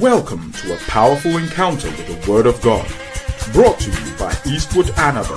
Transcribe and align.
Welcome 0.00 0.52
to 0.52 0.74
a 0.74 0.78
powerful 0.88 1.36
encounter 1.36 1.88
with 1.88 2.06
the 2.06 2.30
Word 2.30 2.46
of 2.46 2.58
God, 2.62 2.86
brought 3.52 3.78
to 3.80 3.90
you 3.90 4.16
by 4.16 4.34
Eastwood 4.46 4.86
Anaba. 4.96 5.36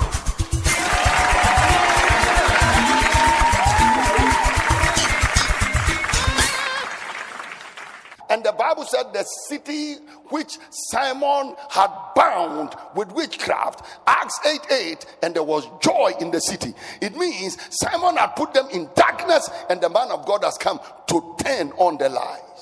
And 8.30 8.42
the 8.44 8.52
Bible 8.52 8.84
said 8.84 9.12
the 9.12 9.24
city 9.48 9.96
which 10.30 10.56
Simon 10.70 11.54
had 11.68 11.90
bound 12.14 12.74
with 12.94 13.12
witchcraft, 13.12 13.84
Acts 14.06 14.38
8 14.46 14.60
8, 14.70 15.06
and 15.22 15.34
there 15.34 15.42
was 15.42 15.68
joy 15.82 16.12
in 16.18 16.30
the 16.30 16.40
city. 16.40 16.72
It 17.02 17.14
means 17.14 17.58
Simon 17.70 18.16
had 18.16 18.36
put 18.36 18.54
them 18.54 18.68
in 18.72 18.88
darkness, 18.94 19.50
and 19.68 19.82
the 19.82 19.90
man 19.90 20.10
of 20.10 20.24
God 20.24 20.44
has 20.44 20.56
come 20.56 20.80
to 21.08 21.36
turn 21.44 21.72
on 21.72 21.98
the 21.98 22.08
lies. 22.08 22.55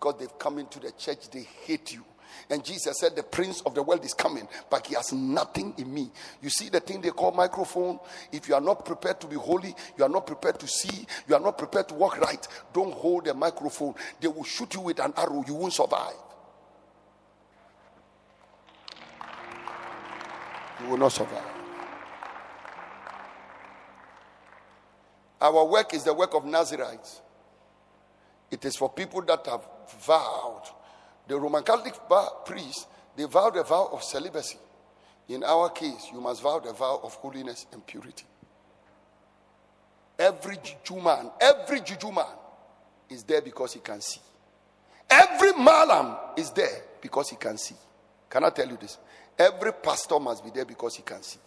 Because 0.00 0.18
they've 0.18 0.38
come 0.38 0.58
into 0.58 0.80
the 0.80 0.92
church, 0.92 1.28
they 1.30 1.46
hate 1.66 1.92
you. 1.92 2.02
And 2.48 2.64
Jesus 2.64 2.98
said, 2.98 3.14
The 3.14 3.22
prince 3.22 3.60
of 3.62 3.74
the 3.74 3.82
world 3.82 4.02
is 4.02 4.14
coming, 4.14 4.48
but 4.70 4.86
he 4.86 4.94
has 4.94 5.12
nothing 5.12 5.74
in 5.76 5.92
me. 5.92 6.10
You 6.40 6.48
see 6.48 6.70
the 6.70 6.80
thing 6.80 7.02
they 7.02 7.10
call 7.10 7.32
microphone? 7.32 7.98
If 8.32 8.48
you 8.48 8.54
are 8.54 8.62
not 8.62 8.86
prepared 8.86 9.20
to 9.20 9.26
be 9.26 9.36
holy, 9.36 9.74
you 9.98 10.04
are 10.04 10.08
not 10.08 10.26
prepared 10.26 10.58
to 10.60 10.66
see, 10.66 11.06
you 11.28 11.34
are 11.34 11.40
not 11.40 11.58
prepared 11.58 11.88
to 11.88 11.94
walk 11.94 12.18
right, 12.18 12.46
don't 12.72 12.94
hold 12.94 13.26
the 13.26 13.34
microphone. 13.34 13.94
They 14.20 14.28
will 14.28 14.44
shoot 14.44 14.72
you 14.72 14.80
with 14.80 15.00
an 15.00 15.12
arrow, 15.18 15.44
you 15.46 15.54
won't 15.54 15.74
survive. 15.74 16.14
You 20.82 20.88
will 20.88 20.98
not 20.98 21.12
survive. 21.12 21.44
Our 25.42 25.66
work 25.66 25.92
is 25.92 26.04
the 26.04 26.14
work 26.14 26.34
of 26.34 26.46
Nazarites. 26.46 27.20
It 28.50 28.64
is 28.64 28.76
for 28.76 28.90
people 28.90 29.22
that 29.22 29.46
have 29.46 29.62
vowed 30.00 30.64
the 31.28 31.38
Roman 31.38 31.62
Catholic 31.62 31.94
priests, 32.44 32.86
they 33.16 33.24
vowed 33.24 33.56
a 33.56 33.62
vow 33.62 33.88
of 33.92 34.02
celibacy. 34.02 34.58
In 35.28 35.44
our 35.44 35.70
case, 35.70 36.08
you 36.12 36.20
must 36.20 36.42
vow 36.42 36.58
the 36.58 36.72
vow 36.72 36.98
of 37.04 37.14
holiness 37.14 37.66
and 37.72 37.86
purity. 37.86 38.24
Every 40.18 40.56
juju 40.56 41.00
man, 41.00 41.30
every 41.40 41.80
juju 41.80 42.10
man 42.10 42.26
is 43.08 43.22
there 43.22 43.40
because 43.40 43.74
he 43.74 43.80
can 43.80 44.00
see. 44.00 44.20
Every 45.08 45.52
malam 45.52 46.16
is 46.36 46.50
there 46.50 46.82
because 47.00 47.30
he 47.30 47.36
can 47.36 47.56
see. 47.56 47.76
Can 48.28 48.44
I 48.44 48.50
tell 48.50 48.68
you 48.68 48.76
this? 48.76 48.98
Every 49.38 49.72
pastor 49.72 50.18
must 50.18 50.44
be 50.44 50.50
there 50.50 50.64
because 50.64 50.96
he 50.96 51.02
can 51.02 51.22
see. 51.22 51.38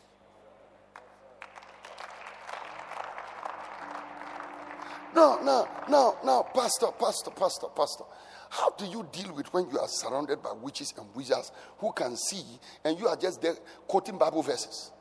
No, 5.15 5.39
no, 5.43 5.67
no, 5.89 6.17
no, 6.23 6.47
pastor, 6.53 6.87
pastor, 6.99 7.31
pastor, 7.31 7.67
pastor. 7.75 8.03
How 8.49 8.71
do 8.71 8.85
you 8.85 9.07
deal 9.11 9.33
with 9.33 9.51
when 9.53 9.69
you 9.69 9.79
are 9.79 9.87
surrounded 9.87 10.41
by 10.41 10.51
witches 10.53 10.93
and 10.97 11.07
wizards 11.15 11.51
who 11.77 11.91
can 11.91 12.15
see 12.15 12.43
and 12.83 12.99
you 12.99 13.07
are 13.07 13.15
just 13.15 13.41
there 13.41 13.55
quoting 13.87 14.17
Bible 14.17 14.43
verses? 14.43 14.91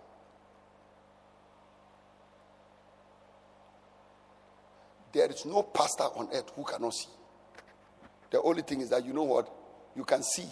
There 5.12 5.30
is 5.30 5.44
no 5.44 5.62
pastor 5.62 6.04
on 6.04 6.28
earth 6.32 6.50
who 6.56 6.64
cannot 6.64 6.94
see. 6.94 7.10
The 8.30 8.40
only 8.40 8.62
thing 8.62 8.80
is 8.80 8.88
that 8.90 9.04
you 9.04 9.12
know 9.12 9.24
what? 9.24 9.52
You 9.94 10.04
can 10.04 10.22
see, 10.22 10.48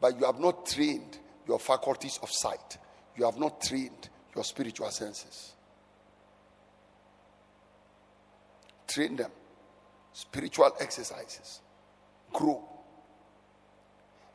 but 0.00 0.18
you 0.18 0.26
have 0.26 0.40
not 0.40 0.66
trained 0.66 1.18
your 1.46 1.60
faculties 1.60 2.18
of 2.22 2.30
sight. 2.30 2.78
You 3.16 3.24
have 3.24 3.38
not 3.38 3.60
trained 3.60 4.08
your 4.34 4.42
spiritual 4.44 4.90
senses. 4.90 5.54
Train 8.90 9.14
them. 9.14 9.30
Spiritual 10.12 10.72
exercises 10.80 11.60
grow. 12.32 12.62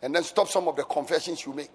And 0.01 0.15
then 0.15 0.23
stop 0.23 0.47
some 0.47 0.67
of 0.69 0.77
the 0.77 0.83
confessions 0.83 1.45
you 1.45 1.53
make. 1.53 1.73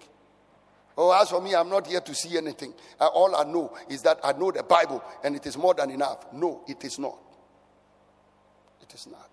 Oh, 0.97 1.11
as 1.11 1.29
for 1.29 1.41
me, 1.41 1.53
I'm 1.53 1.69
not 1.69 1.85
here 1.85 2.01
to 2.01 2.15
see 2.15 2.37
anything. 2.37 2.73
Uh, 2.99 3.07
all 3.07 3.35
I 3.35 3.43
know 3.43 3.71
is 3.87 4.01
that 4.01 4.19
I 4.23 4.33
know 4.33 4.51
the 4.51 4.63
Bible 4.63 5.03
and 5.23 5.35
it 5.35 5.45
is 5.45 5.57
more 5.57 5.75
than 5.75 5.91
enough. 5.91 6.33
No, 6.33 6.63
it 6.67 6.83
is 6.83 6.97
not. 6.97 7.17
It 8.81 8.93
is 8.93 9.07
not. 9.07 9.29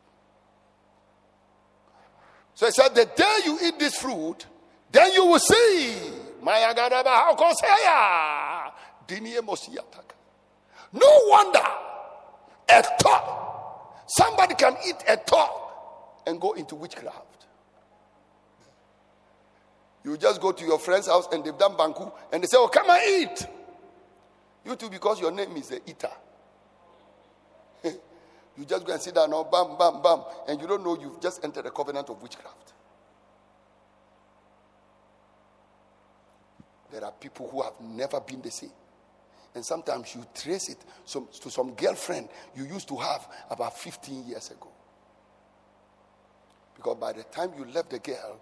So 2.54 2.66
he 2.66 2.72
said, 2.72 2.94
The 2.94 3.06
day 3.06 3.38
you 3.46 3.58
eat 3.64 3.78
this 3.78 3.96
fruit, 3.96 4.46
then 4.92 5.10
you 5.12 5.24
will 5.24 5.38
see. 5.38 5.94
No 10.92 11.22
wonder 11.28 11.87
a 12.68 12.82
thought. 12.82 14.04
Somebody 14.06 14.54
can 14.54 14.76
eat 14.86 14.96
a 15.08 15.16
thought 15.16 16.22
and 16.26 16.40
go 16.40 16.52
into 16.52 16.74
witchcraft. 16.74 17.46
You 20.04 20.16
just 20.16 20.40
go 20.40 20.52
to 20.52 20.64
your 20.64 20.78
friend's 20.78 21.06
house 21.06 21.28
and 21.32 21.44
they've 21.44 21.56
done 21.58 21.72
banku 21.72 22.10
and 22.32 22.42
they 22.42 22.46
say, 22.46 22.56
Oh, 22.58 22.68
come 22.68 22.88
and 22.88 23.00
eat. 23.06 23.46
You 24.64 24.76
too, 24.76 24.90
because 24.90 25.20
your 25.20 25.30
name 25.30 25.56
is 25.56 25.68
the 25.68 25.80
eater. 25.86 26.10
you 27.84 28.64
just 28.66 28.86
go 28.86 28.92
and 28.92 29.00
sit 29.00 29.14
down, 29.14 29.30
now, 29.30 29.44
bam, 29.44 29.76
bam, 29.78 30.02
bam, 30.02 30.22
and 30.46 30.60
you 30.60 30.66
don't 30.66 30.84
know 30.84 30.98
you've 30.98 31.20
just 31.20 31.44
entered 31.44 31.66
a 31.66 31.70
covenant 31.70 32.08
of 32.08 32.20
witchcraft. 32.22 32.72
There 36.90 37.04
are 37.04 37.12
people 37.12 37.48
who 37.50 37.62
have 37.62 37.80
never 37.80 38.20
been 38.20 38.40
the 38.40 38.50
same. 38.50 38.70
And 39.58 39.64
sometimes 39.64 40.14
you 40.14 40.24
trace 40.36 40.68
it 40.68 40.78
to 41.08 41.50
some 41.50 41.72
girlfriend 41.72 42.28
you 42.54 42.64
used 42.64 42.86
to 42.86 42.96
have 42.96 43.26
about 43.50 43.76
15 43.76 44.28
years 44.28 44.52
ago. 44.52 44.68
Because 46.76 46.96
by 46.96 47.12
the 47.12 47.24
time 47.24 47.50
you 47.58 47.64
left 47.64 47.90
the 47.90 47.98
girl, 47.98 48.38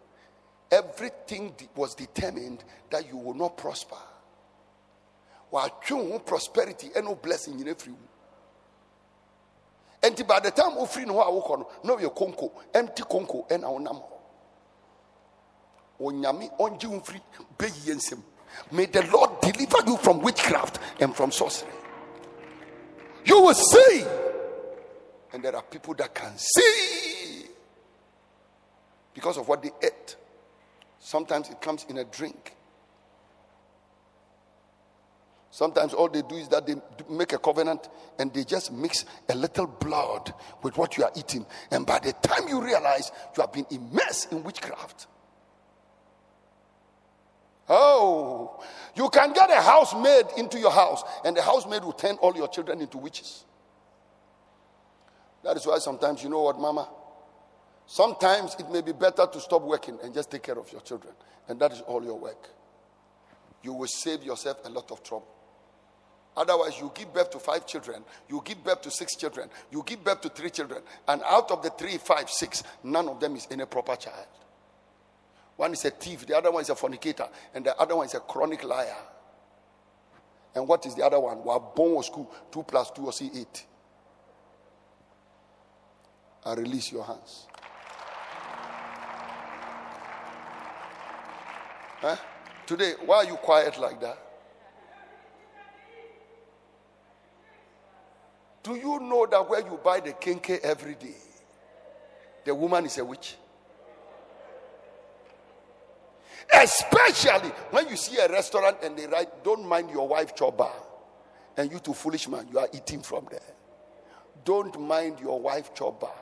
everything 0.70 1.54
was 1.74 1.94
determined 1.94 2.62
that 2.90 3.08
you 3.08 3.16
will 3.16 3.32
not 3.32 3.56
prosper. 3.56 3.96
While 5.48 5.70
true 5.82 6.20
prosperity 6.26 6.88
and 6.94 7.06
no 7.06 7.14
blessing 7.14 7.60
in 7.60 7.68
every 7.68 7.94
and 10.02 10.26
by 10.28 10.40
the 10.40 10.50
time 10.50 10.86
free 10.86 11.06
no 11.06 11.14
awo 11.14 11.66
no 11.82 11.98
your 11.98 12.10
konko 12.10 12.52
empty 12.74 13.04
konko 13.04 13.50
and 13.50 13.64
our 13.64 13.80
nam 13.80 14.00
onyame 15.98 16.50
onji 16.58 16.86
umfri 16.86 17.18
be 17.56 17.64
yensem 17.86 18.20
may 18.72 18.86
the 18.86 19.02
lord 19.12 19.40
deliver 19.40 19.78
you 19.86 19.96
from 19.98 20.20
witchcraft 20.20 20.78
and 21.00 21.14
from 21.14 21.30
sorcery 21.30 21.70
you 23.24 23.40
will 23.40 23.54
see 23.54 24.04
and 25.32 25.42
there 25.42 25.54
are 25.54 25.62
people 25.62 25.94
that 25.94 26.14
can 26.14 26.32
see 26.36 27.44
because 29.16 29.38
of 29.38 29.48
what 29.48 29.62
they 29.62 29.70
ate. 29.82 30.14
Sometimes 30.98 31.48
it 31.48 31.60
comes 31.60 31.86
in 31.88 31.96
a 31.96 32.04
drink. 32.04 32.54
Sometimes 35.50 35.94
all 35.94 36.10
they 36.10 36.20
do 36.20 36.34
is 36.34 36.48
that 36.48 36.66
they 36.66 36.74
make 37.08 37.32
a 37.32 37.38
covenant 37.38 37.88
and 38.18 38.32
they 38.34 38.44
just 38.44 38.70
mix 38.70 39.06
a 39.30 39.34
little 39.34 39.66
blood 39.66 40.34
with 40.62 40.76
what 40.76 40.98
you 40.98 41.04
are 41.04 41.12
eating. 41.16 41.46
And 41.70 41.86
by 41.86 41.98
the 41.98 42.12
time 42.12 42.46
you 42.46 42.62
realize 42.62 43.10
you 43.34 43.40
have 43.40 43.54
been 43.54 43.66
immersed 43.70 44.32
in 44.32 44.42
witchcraft. 44.42 45.06
Oh, 47.68 48.62
you 48.94 49.08
can 49.10 49.32
get 49.32 49.50
a 49.50 49.60
housemaid 49.60 50.26
into 50.36 50.58
your 50.58 50.70
house, 50.70 51.02
and 51.24 51.36
the 51.36 51.42
housemaid 51.42 51.82
will 51.82 51.92
turn 51.92 52.16
all 52.16 52.34
your 52.36 52.48
children 52.48 52.80
into 52.80 52.98
witches. 52.98 53.44
That 55.42 55.56
is 55.56 55.66
why 55.66 55.78
sometimes, 55.78 56.22
you 56.22 56.28
know 56.28 56.42
what, 56.42 56.58
Mama? 56.58 56.88
Sometimes 57.86 58.56
it 58.58 58.68
may 58.70 58.80
be 58.80 58.92
better 58.92 59.26
to 59.26 59.40
stop 59.40 59.62
working 59.62 59.98
and 60.02 60.12
just 60.12 60.30
take 60.30 60.42
care 60.42 60.58
of 60.58 60.70
your 60.72 60.80
children. 60.80 61.14
And 61.48 61.60
that 61.60 61.72
is 61.72 61.80
all 61.82 62.02
your 62.02 62.18
work. 62.18 62.48
You 63.62 63.72
will 63.72 63.86
save 63.86 64.24
yourself 64.24 64.58
a 64.64 64.68
lot 64.68 64.90
of 64.90 65.02
trouble. 65.04 65.28
Otherwise, 66.36 66.78
you 66.80 66.90
give 66.94 67.14
birth 67.14 67.30
to 67.30 67.38
five 67.38 67.66
children, 67.66 68.04
you 68.28 68.42
give 68.44 68.62
birth 68.62 68.82
to 68.82 68.90
six 68.90 69.16
children, 69.16 69.48
you 69.70 69.82
give 69.86 70.04
birth 70.04 70.20
to 70.20 70.28
three 70.28 70.50
children, 70.50 70.82
and 71.08 71.22
out 71.24 71.50
of 71.50 71.62
the 71.62 71.70
three, 71.70 71.96
five, 71.96 72.28
six, 72.28 72.62
none 72.84 73.08
of 73.08 73.20
them 73.20 73.36
is 73.36 73.46
any 73.50 73.64
proper 73.64 73.96
child. 73.96 74.26
One 75.56 75.72
is 75.72 75.84
a 75.84 75.90
thief, 75.90 76.26
the 76.26 76.36
other 76.36 76.50
one 76.50 76.62
is 76.62 76.70
a 76.70 76.74
fornicator, 76.74 77.28
and 77.54 77.64
the 77.64 77.76
other 77.78 77.96
one 77.96 78.06
is 78.06 78.14
a 78.14 78.20
chronic 78.20 78.62
liar. 78.62 78.96
And 80.54 80.68
what 80.68 80.84
is 80.86 80.94
the 80.94 81.04
other 81.04 81.18
one? 81.18 81.42
Well, 81.44 81.72
born 81.74 81.94
was 81.94 82.06
school, 82.06 82.30
two 82.50 82.62
plus 82.62 82.90
two 82.90 83.06
or 83.06 83.12
see 83.12 83.30
eight. 83.34 83.64
I 86.44 86.54
release 86.54 86.92
your 86.92 87.04
hands. 87.04 87.46
Huh? 92.00 92.16
Today, 92.66 92.92
why 93.04 93.16
are 93.16 93.24
you 93.24 93.36
quiet 93.36 93.78
like 93.78 94.00
that? 94.00 94.18
Do 98.62 98.74
you 98.74 99.00
know 99.00 99.26
that 99.30 99.48
where 99.48 99.60
you 99.60 99.78
buy 99.82 100.00
the 100.00 100.12
kenkey 100.12 100.58
every 100.60 100.94
day, 100.94 101.16
the 102.44 102.54
woman 102.54 102.84
is 102.84 102.98
a 102.98 103.04
witch? 103.04 103.36
Especially 106.52 107.50
when 107.70 107.88
you 107.88 107.96
see 107.96 108.18
a 108.18 108.28
restaurant 108.28 108.78
and 108.82 108.96
they 108.96 109.06
write, 109.06 109.44
Don't 109.44 109.66
mind 109.66 109.90
your 109.90 110.06
wife 110.06 110.34
chop 110.34 110.58
bar. 110.58 110.72
And 111.56 111.70
you, 111.70 111.78
too 111.78 111.94
foolish 111.94 112.28
man, 112.28 112.46
you 112.52 112.58
are 112.58 112.68
eating 112.72 113.02
from 113.02 113.26
there. 113.30 113.40
Don't 114.44 114.78
mind 114.80 115.18
your 115.20 115.40
wife 115.40 115.74
chop 115.74 116.00
bar. 116.00 116.14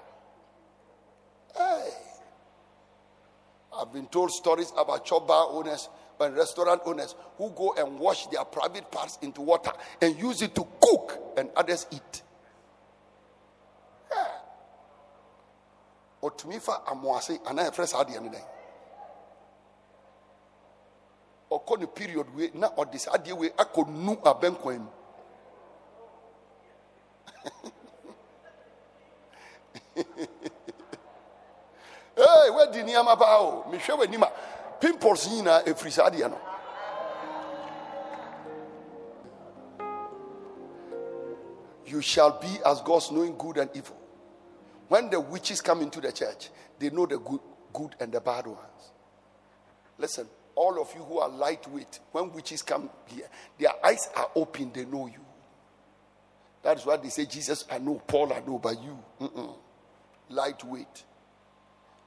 Hey. 1.56 1.90
I've 3.76 3.92
been 3.92 4.06
told 4.06 4.30
stories 4.30 4.72
about 4.76 5.04
chop 5.04 5.26
bar 5.26 5.48
owners 5.50 5.88
and 6.20 6.36
restaurant 6.36 6.82
owners 6.84 7.14
who 7.36 7.50
go 7.50 7.74
and 7.76 7.98
wash 7.98 8.26
their 8.28 8.44
private 8.44 8.90
parts 8.90 9.18
into 9.20 9.40
water 9.42 9.72
and 10.00 10.16
use 10.18 10.42
it 10.42 10.54
to 10.54 10.66
cook 10.80 11.18
and 11.36 11.50
others 11.56 11.86
eat. 11.90 12.22
Yeah. 14.12 14.26
ɔtumi 16.22 16.60
fa 16.62 16.82
amoase 16.86 17.38
anaa 17.44 17.70
yɛfrɛ 17.70 17.88
saa 17.88 18.04
deɛ 18.04 18.22
no 18.22 18.30
dɛn 18.30 18.44
ɔkɔ 21.50 21.78
ne 21.78 21.86
period 21.86 22.26
wei 22.34 22.50
na 22.54 22.68
ɔde 22.76 22.98
saa 22.98 23.12
adeɛ 23.14 23.32
wei 23.32 23.50
akɔ 23.50 23.86
nu 23.88 24.16
abɛnkwan 24.16 24.78
mu. 24.78 24.90
Hey 32.16 32.50
wadi 32.50 32.82
nneɛma 32.82 33.18
paa 33.18 33.38
o. 33.40 33.64
Mehwɛ 33.70 33.98
w'anim 33.98 34.22
a 34.22 34.30
pimples 34.78 35.26
nyinaa 35.28 35.64
ɛfiri 35.64 35.90
saa 35.92 36.08
adeɛ 36.10 36.30
no. 36.30 36.38
You 41.86 42.00
shall 42.00 42.38
be 42.38 42.60
as 42.64 42.80
gods 42.82 43.10
knowing 43.10 43.36
good 43.36 43.58
and 43.58 43.70
evil. 43.74 43.96
When 44.88 45.10
the 45.10 45.20
witches 45.20 45.60
come 45.60 45.82
into 45.82 46.00
the 46.00 46.12
church 46.12 46.50
they 46.78 46.90
know 46.90 47.06
the 47.06 47.18
good, 47.18 47.40
good 47.72 47.96
and 48.00 48.12
the 48.12 48.20
bad 48.20 48.46
ones. 48.46 48.92
Listen 49.98 50.28
all 50.56 50.80
of 50.80 50.88
you 50.94 51.02
who 51.02 51.18
are 51.18 51.28
lightweight 51.28 52.00
when 52.12 52.32
witches 52.32 52.62
come 52.62 52.88
here 53.06 53.28
their 53.58 53.72
eyes 53.84 54.08
are 54.16 54.30
open 54.36 54.70
they 54.72 54.84
know 54.84 55.06
you. 55.06 55.24
That 56.62 56.78
is 56.78 56.86
why 56.86 56.96
they 56.96 57.08
say 57.08 57.26
jesus 57.26 57.64
i 57.70 57.78
know 57.78 58.00
paul 58.06 58.32
i 58.32 58.40
know 58.40 58.58
but 58.58 58.82
you 58.82 58.98
mm-mm. 59.20 59.54
lightweight. 60.30 61.04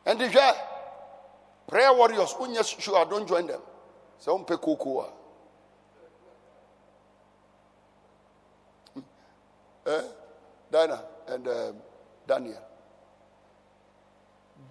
And 0.06 0.22
if 0.22 0.34
you 0.34 0.52
prayer 1.68 1.94
warriors 1.94 2.34
sure 2.80 3.06
don't 3.06 3.28
join 3.28 3.48
them. 3.48 3.62
So 4.20 4.38
umpe 4.38 4.58
kokoa 4.58 5.12
eh? 9.88 10.02
Dana 10.72 11.04
and 11.28 11.48
um, 11.48 11.76
Daniel. 12.28 12.62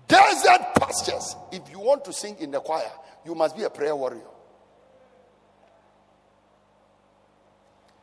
Desert 0.09 0.75
pastures. 0.79 1.35
If 1.51 1.71
you 1.71 1.81
want 1.81 2.05
to 2.05 2.13
sing 2.13 2.37
in 2.39 2.51
the 2.51 2.61
choir 2.61 2.91
you 3.27 3.35
must 3.35 3.57
be 3.57 3.65
a 3.65 3.71
prayer 3.71 3.95
warrior 3.95 4.31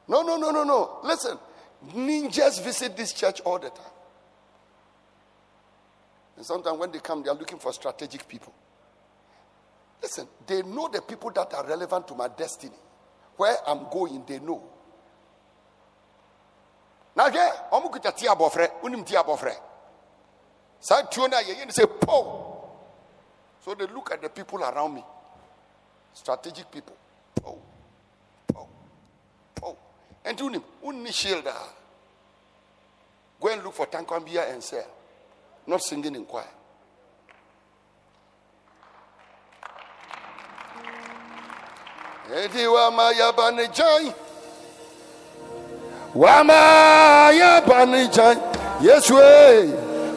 no 0.08 0.22
no 0.22 0.38
no 0.38 0.52
no 0.52 0.64
no 0.64 1.00
listen 1.04 1.38
ninjas 1.96 2.62
visit 2.64 2.96
this 2.96 3.14
church 3.14 3.42
all 3.42 3.58
the 3.58 3.70
time 3.70 3.94
and 6.36 6.46
sometimes 6.46 6.78
when 6.78 6.92
they 6.92 7.00
come, 7.00 7.24
they 7.24 7.30
are 7.30 7.36
looking 7.36 7.60
for 7.60 7.72
strategic 7.74 8.28
people. 8.28 8.54
Listen, 10.02 10.28
they 10.46 10.62
know 10.64 10.90
the 10.92 11.02
people 11.02 11.32
that 11.32 11.54
are 11.54 11.66
relevant 11.66 12.08
to 12.10 12.16
my 12.16 12.28
destiny. 12.28 12.76
Where 13.38 13.56
I'm 13.66 13.88
going, 13.90 14.24
they 14.28 14.40
know. 14.40 14.62
Now, 17.16 17.28
yeah, 17.28 17.52
I'm 17.72 17.84
going 17.84 18.02
to 18.02 18.12
tia 18.12 18.32
bofre, 18.32 18.68
unim 18.84 19.06
tia 19.06 19.24
bofre. 19.24 19.54
Sa 20.80 21.04
tuna 21.04 21.38
ye 21.48 21.54
say 21.70 21.86
po. 21.86 22.72
So 23.62 23.74
they 23.76 23.86
look 23.86 24.12
at 24.12 24.22
the 24.22 24.30
people 24.30 24.60
around 24.60 24.96
me. 24.96 25.04
Strategic 26.14 26.70
people. 26.72 26.96
Po. 27.36 27.58
Po. 28.54 28.68
Po. 29.56 29.78
And 30.26 30.38
unim, 30.38 30.64
unni 30.86 31.10
shielda. 31.10 31.52
Ah. 31.54 31.70
Go 33.40 33.50
and 33.50 33.64
look 33.64 33.74
for 33.74 33.86
tankwambia 33.88 34.52
and 34.54 34.64
sell 34.64 34.86
not 35.68 35.82
singing 35.82 36.16
in 36.16 36.26
choir. 36.26 36.46
Eti 42.36 42.68
wama 42.68 43.12
ya 43.12 43.32
banijai 43.34 44.14
Wama 46.16 46.54
ya 47.34 47.62
banijai 47.62 48.38
Yes 48.82 49.12
we 49.12 49.74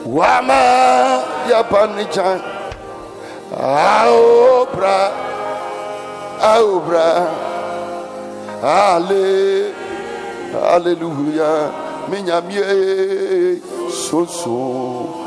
Wama 0.06 1.22
banijai 1.70 2.40
Aobra 3.60 5.10
Aobra 6.40 7.28
Ale 8.62 9.72
Hallelujah 10.52 11.72
Minyamie 12.08 13.60
So 13.90 14.26
so 14.26 15.26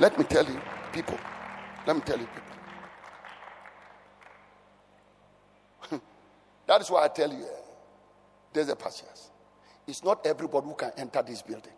Let 0.00 0.16
me 0.18 0.24
tell 0.24 0.46
you, 0.46 0.58
people. 0.94 1.18
Let 1.86 1.94
me 1.94 2.00
tell 2.02 2.18
you, 2.18 2.26
people. 5.88 6.00
that 6.66 6.80
is 6.80 6.90
why 6.90 7.04
I 7.04 7.08
tell 7.08 7.30
you, 7.30 7.44
eh, 7.44 7.60
there's 8.54 8.70
a 8.70 8.76
patience. 8.76 9.30
It's 9.86 10.02
not 10.02 10.24
everybody 10.26 10.66
who 10.68 10.74
can 10.74 10.92
enter 10.96 11.20
this 11.22 11.42
building. 11.42 11.74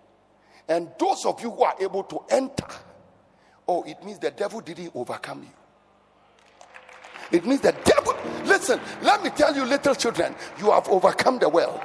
And 0.69 0.91
those 1.01 1.27
of 1.27 1.43
you 1.43 1.51
who 1.51 1.65
are 1.65 1.75
able 1.81 2.05
to 2.05 2.21
enter, 2.31 2.69
oh, 3.69 3.83
it 3.85 4.03
means 4.05 4.19
the 4.19 4.31
devil 4.31 4.61
didn't 4.61 4.93
overcome 4.95 5.43
you. 5.43 5.49
It 7.39 7.47
means 7.47 7.61
the 7.61 7.75
devil. 7.85 8.15
Listen, 8.45 8.81
let 9.03 9.23
me 9.23 9.31
tell 9.31 9.55
you, 9.55 9.65
little 9.65 9.95
children, 9.95 10.35
you 10.59 10.71
have 10.71 10.89
overcome 10.89 11.39
the 11.39 11.49
world. 11.49 11.81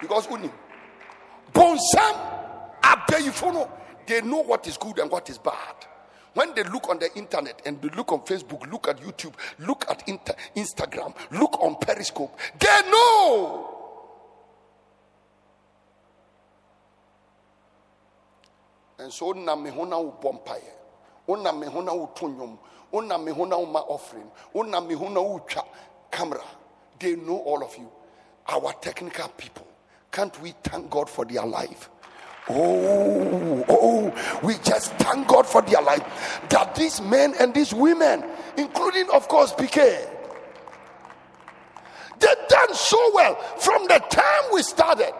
Because 0.00 0.28
uni, 0.30 0.50
bonsam 1.52 2.30
they 4.10 4.20
know 4.22 4.42
what 4.42 4.66
is 4.66 4.76
good 4.76 4.98
and 4.98 5.10
what 5.10 5.30
is 5.30 5.38
bad. 5.38 5.74
When 6.34 6.52
they 6.54 6.64
look 6.64 6.88
on 6.88 6.98
the 6.98 7.12
internet 7.14 7.62
and 7.64 7.80
they 7.80 7.88
look 7.90 8.10
on 8.12 8.20
Facebook, 8.20 8.70
look 8.70 8.88
at 8.88 9.00
YouTube, 9.00 9.34
look 9.60 9.84
at 9.88 10.08
inter- 10.08 10.34
Instagram, 10.56 11.14
look 11.30 11.60
on 11.60 11.76
Periscope, 11.76 12.36
they 12.58 12.90
know. 12.90 13.79
And 19.00 19.10
so 19.10 19.32
na 19.32 19.56
me 19.56 19.70
hona 19.70 19.98
wo 19.98 20.14
bompaye. 20.20 20.60
Ona 21.26 21.52
me 21.54 21.66
hona 21.66 21.96
wo 21.96 22.10
tonyom. 22.14 22.58
Ona 22.92 23.18
me 23.18 23.32
hona 23.32 23.58
wo 23.58 23.66
ma 23.66 23.80
offering. 23.80 24.30
Ona 24.54 24.80
me 24.82 24.94
hona 24.94 25.22
wo 25.22 25.38
twa 25.48 25.64
camera. 26.10 26.44
They 26.98 27.16
know 27.16 27.38
all 27.38 27.64
of 27.64 27.74
you. 27.78 27.90
Our 28.46 28.74
technical 28.74 29.28
people. 29.28 29.66
Can't 30.12 30.38
we 30.42 30.52
thank 30.62 30.90
God 30.90 31.08
for 31.08 31.24
their 31.24 31.46
life? 31.46 31.88
Oh, 32.48 33.64
oh, 33.68 34.40
we 34.42 34.54
just 34.64 34.92
thank 34.94 35.28
God 35.28 35.46
for 35.46 35.62
their 35.62 35.80
life. 35.80 36.02
That 36.50 36.74
these 36.74 37.00
men 37.00 37.34
and 37.38 37.54
these 37.54 37.72
women, 37.72 38.24
including, 38.56 39.08
of 39.10 39.28
course, 39.28 39.52
PK, 39.52 39.76
they 42.18 42.34
done 42.48 42.74
so 42.74 43.10
well 43.14 43.36
from 43.58 43.84
the 43.84 43.98
time 44.10 44.42
we 44.52 44.62
started. 44.62 45.12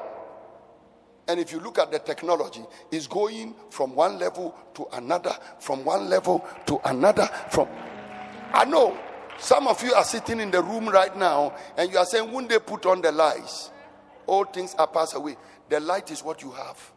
And 1.31 1.39
if 1.39 1.53
you 1.53 1.61
look 1.61 1.79
at 1.79 1.93
the 1.93 2.01
technology, 2.01 2.61
it's 2.91 3.07
going 3.07 3.55
from 3.71 3.95
one 3.95 4.19
level 4.19 4.53
to 4.75 4.85
another, 4.95 5.33
from 5.61 5.85
one 5.85 6.11
level 6.11 6.45
to 6.67 6.81
another. 6.85 7.31
From 7.51 7.69
I 8.53 8.65
know 8.65 8.99
some 9.39 9.69
of 9.69 9.81
you 9.81 9.95
are 9.95 10.03
sitting 10.03 10.41
in 10.41 10.51
the 10.51 10.61
room 10.61 10.89
right 10.89 11.17
now 11.17 11.55
and 11.77 11.89
you 11.93 11.99
are 11.99 12.05
saying, 12.05 12.33
Won't 12.33 12.49
they 12.49 12.59
put 12.59 12.85
on 12.85 13.01
the 13.01 13.13
lights? 13.13 13.71
All 14.27 14.45
things 14.45 14.75
are 14.77 14.89
passed 14.89 15.15
away. 15.15 15.37
The 15.69 15.79
light 15.79 16.11
is 16.11 16.25
what 16.25 16.43
you 16.43 16.51
have. 16.51 16.93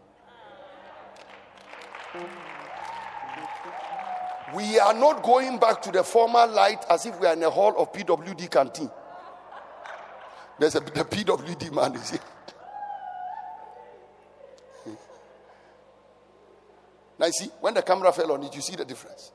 We 4.56 4.80
are 4.80 4.96
not 4.96 5.22
going 5.22 5.60
back 5.60 5.80
to 5.84 5.92
the 5.92 6.04
former 6.04 6.48
light 6.48 6.84
as 6.90 7.06
if 7.06 7.20
we 7.20 7.28
are 7.28 7.34
in 7.34 7.44
a 7.44 7.52
hall 7.52 7.76
of 7.78 7.94
PWD 7.94 8.50
canteen. 8.50 8.90
There's 10.58 10.74
a 10.74 10.80
the 10.80 11.06
PWD 11.06 11.72
man 11.72 11.94
is 11.94 12.10
here. 12.10 12.20
Now 17.24 17.28
you 17.28 17.32
see, 17.32 17.50
when 17.62 17.74
the 17.74 17.82
camera 17.82 18.12
fell 18.12 18.34
on 18.34 18.44
it, 18.44 18.54
you 18.54 18.60
see 18.60 18.76
the 18.76 18.84
difference. 18.84 19.32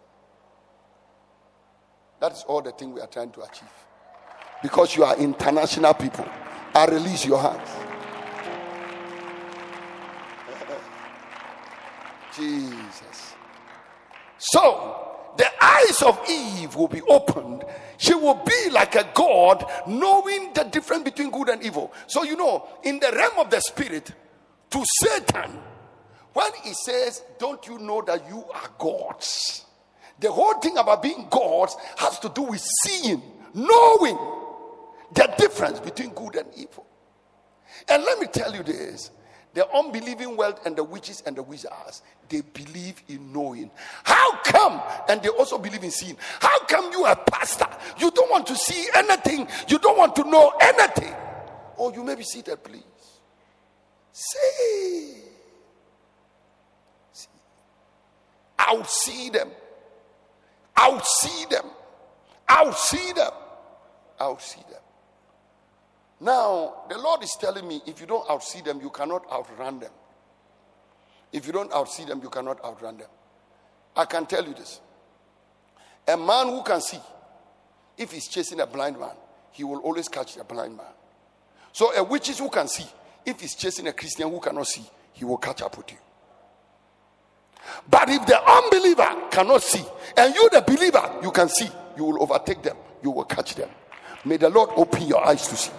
That 2.21 2.33
is 2.33 2.45
all 2.47 2.61
the 2.61 2.73
thing 2.73 2.93
we 2.93 3.01
are 3.01 3.07
trying 3.07 3.31
to 3.31 3.41
achieve. 3.41 3.71
Because 4.63 4.95
you 4.95 5.05
are 5.05 5.17
international 5.17 5.95
people. 5.95 6.27
I 6.75 6.85
release 6.85 7.25
your 7.25 7.41
hands. 7.41 7.71
Jesus. 12.37 13.35
So, 14.37 15.31
the 15.39 15.49
eyes 15.59 16.03
of 16.03 16.21
Eve 16.29 16.77
will 16.77 16.89
be 16.89 17.01
opened. 17.01 17.65
She 17.97 18.13
will 18.13 18.43
be 18.45 18.69
like 18.71 18.97
a 18.97 19.09
God, 19.15 19.65
knowing 19.87 20.53
the 20.53 20.65
difference 20.65 21.05
between 21.05 21.31
good 21.31 21.49
and 21.49 21.63
evil. 21.63 21.95
So, 22.07 22.23
you 22.23 22.37
know, 22.37 22.69
in 22.83 23.01
the 23.01 23.11
realm 23.17 23.39
of 23.39 23.49
the 23.49 23.63
spirit, 23.63 24.13
to 24.73 24.85
Satan, 25.01 25.59
when 26.33 26.51
he 26.63 26.73
says, 26.75 27.23
Don't 27.39 27.67
you 27.67 27.79
know 27.79 28.03
that 28.03 28.29
you 28.29 28.45
are 28.53 28.71
gods? 28.79 29.65
The 30.21 30.31
whole 30.31 30.55
thing 30.61 30.77
about 30.79 31.03
being 31.03 31.27
gods 31.31 31.77
has 31.97 32.19
to 32.21 32.29
do 32.29 32.43
with 32.43 32.61
seeing, 32.83 33.23
knowing 33.55 34.19
the 35.15 35.35
difference 35.39 35.81
between 35.81 36.11
good 36.11 36.37
and 36.37 36.47
evil. 36.57 36.87
And 37.89 38.03
let 38.03 38.19
me 38.19 38.27
tell 38.27 38.55
you 38.55 38.63
this 38.63 39.11
The 39.55 39.69
unbelieving 39.71 40.37
world 40.37 40.61
and 40.65 40.77
the 40.77 40.85
witches 40.85 41.23
and 41.27 41.37
the 41.37 41.43
wizards, 41.43 42.03
they 42.29 42.41
believe 42.41 43.03
in 43.09 43.33
knowing. 43.33 43.71
How 44.05 44.37
come? 44.43 44.83
And 45.09 45.23
they 45.23 45.29
also 45.29 45.59
believe 45.59 45.85
in 45.85 45.91
seeing. 45.91 46.17
How 46.41 46.59
come 46.67 46.93
you 46.93 47.05
are 47.05 47.13
a 47.13 47.31
pastor? 47.31 47.69
You 47.99 48.11
don't 48.11 48.31
want 48.31 48.47
to 48.49 48.57
see 48.57 48.89
anything. 48.95 49.49
You 49.69 49.79
don't 49.79 49.97
want 49.97 50.17
to 50.17 50.25
know 50.25 50.53
anything. 50.61 51.15
Oh, 51.79 51.93
you 51.93 52.03
may 52.03 52.17
be 52.17 52.25
seated, 52.25 52.63
please. 52.63 52.83
See. 54.13 55.28
I'll 58.69 58.85
see 58.85 59.31
them. 59.31 59.51
I'll 60.77 61.01
see 61.01 61.47
them. 61.47 61.65
I'll 62.47 62.73
see 62.75 63.13
them. 63.15 63.33
I'll 64.21 64.39
see 64.39 64.61
them. 64.71 64.81
Now, 66.21 66.83
the 66.91 66.99
Lord 66.99 67.23
is 67.23 67.35
telling 67.41 67.67
me 67.67 67.81
if 67.87 67.99
you 68.01 68.07
don't 68.07 68.27
outsee 68.29 68.63
them, 68.63 68.81
you 68.83 68.91
cannot 68.91 69.25
outrun 69.33 69.81
them. 69.81 69.93
If 71.33 71.47
you 71.47 71.53
don't 71.53 71.71
outsee 71.71 72.07
them, 72.07 72.21
you 72.23 72.29
cannot 72.29 72.63
outrun 72.63 72.99
them. 72.99 73.09
I 73.97 74.05
can 74.05 74.27
tell 74.27 74.45
you 74.47 74.53
this. 74.53 74.81
A 76.07 76.17
man 76.17 76.49
who 76.49 76.63
can 76.63 76.83
see, 76.83 77.01
if 77.97 78.13
he's 78.13 78.29
chasing 78.29 78.61
a 78.61 78.67
blind 78.67 78.99
man, 79.01 79.15
he 79.53 79.65
will 79.65 79.79
always 79.79 80.09
catch 80.09 80.37
a 80.37 80.45
blind 80.45 80.77
man. 80.77 80.87
So 81.73 81.95
a 81.95 82.05
witch 82.05 82.29
who 82.39 82.51
can 82.51 82.69
see, 82.69 82.87
if 83.25 83.41
he's 83.41 83.55
chasing 83.55 83.87
a 83.89 83.93
Christian 83.93 84.31
who 84.31 84.41
cannot 84.41 84.67
see, 84.67 84.85
he 85.13 85.25
will 85.25 85.39
catch 85.39 85.63
up 85.63 85.77
with 85.79 85.91
you. 85.91 85.99
But 87.91 88.09
if 88.09 88.27
the 88.27 88.41
unbeliever 88.43 89.29
cannot 89.31 89.63
see, 89.63 89.85
and 90.17 90.35
you, 90.35 90.49
the 90.51 90.63
believer, 90.63 91.21
you 91.23 91.31
can 91.31 91.49
see, 91.49 91.69
you 91.97 92.05
will 92.05 92.23
overtake 92.23 92.63
them, 92.63 92.77
you 93.03 93.11
will 93.11 93.25
catch 93.25 93.55
them. 93.55 93.69
May 94.25 94.37
the 94.37 94.49
Lord 94.49 94.71
open 94.77 95.07
your 95.07 95.27
eyes 95.27 95.47
to 95.49 95.57
see. 95.57 95.73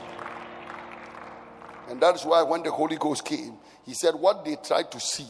And 1.89 2.01
that 2.01 2.15
is 2.15 2.25
why 2.25 2.43
when 2.43 2.63
the 2.63 2.71
Holy 2.71 2.97
Ghost 2.97 3.25
came, 3.25 3.57
he 3.85 3.93
said, 3.93 4.15
What 4.15 4.45
they 4.45 4.55
tried 4.55 4.91
to 4.91 4.99
see 4.99 5.27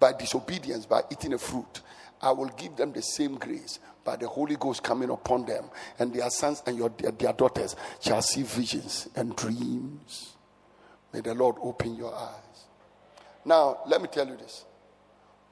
by 0.00 0.12
disobedience, 0.12 0.86
by 0.86 1.02
eating 1.10 1.32
a 1.32 1.38
fruit, 1.38 1.80
I 2.20 2.32
will 2.32 2.48
give 2.48 2.76
them 2.76 2.92
the 2.92 3.02
same 3.02 3.36
grace 3.36 3.78
by 4.04 4.16
the 4.16 4.28
Holy 4.28 4.56
Ghost 4.56 4.82
coming 4.82 5.10
upon 5.10 5.46
them, 5.46 5.64
and 5.98 6.12
their 6.12 6.28
sons 6.30 6.62
and 6.66 6.76
your, 6.76 6.90
their, 6.90 7.12
their 7.12 7.32
daughters 7.32 7.76
shall 8.00 8.22
see 8.22 8.42
visions 8.42 9.08
and 9.14 9.34
dreams. 9.36 10.34
May 11.12 11.20
the 11.20 11.34
Lord 11.34 11.56
open 11.62 11.94
your 11.94 12.14
eyes. 12.14 12.64
Now, 13.44 13.78
let 13.86 14.02
me 14.02 14.08
tell 14.08 14.26
you 14.26 14.36
this 14.36 14.64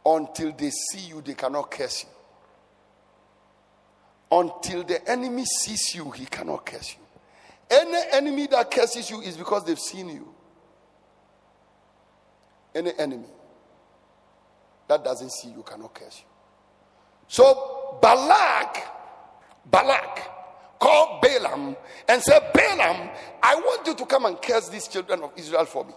until 0.05 0.53
they 0.53 0.71
see 0.71 1.09
you, 1.09 1.21
they 1.21 1.35
cannot 1.35 1.71
curse 1.71 2.05
you. 2.05 2.09
Until 4.39 4.83
the 4.83 5.09
enemy 5.11 5.45
sees 5.45 5.95
you, 5.95 6.11
he 6.11 6.25
cannot 6.27 6.65
curse 6.65 6.97
you. 6.97 7.03
Any 7.71 7.99
enemy 8.13 8.47
that 8.49 8.71
curses 8.71 9.09
you 9.11 9.21
is 9.21 9.37
because 9.37 9.65
they've 9.65 9.79
seen 9.79 10.09
you. 10.09 10.35
Any 12.75 12.93
enemy 12.99 13.29
that 14.89 15.05
doesn't 15.05 15.33
see 15.33 15.49
you 15.49 15.63
cannot 15.63 15.95
curse 15.95 16.19
you. 16.19 16.27
So 17.29 17.99
Balak, 18.03 18.79
Balak 19.71 20.21
called 20.79 21.23
Balaam 21.23 21.77
and 22.09 22.23
said, 22.23 22.53
Balaam, 22.53 23.09
I 23.43 23.55
want 23.55 23.87
you 23.87 23.95
to 23.95 24.07
come 24.07 24.27
and 24.27 24.41
curse 24.41 24.69
these 24.69 24.89
children 24.89 25.23
of 25.23 25.33
Israel 25.37 25.65
for 25.65 25.85
me. 25.85 25.95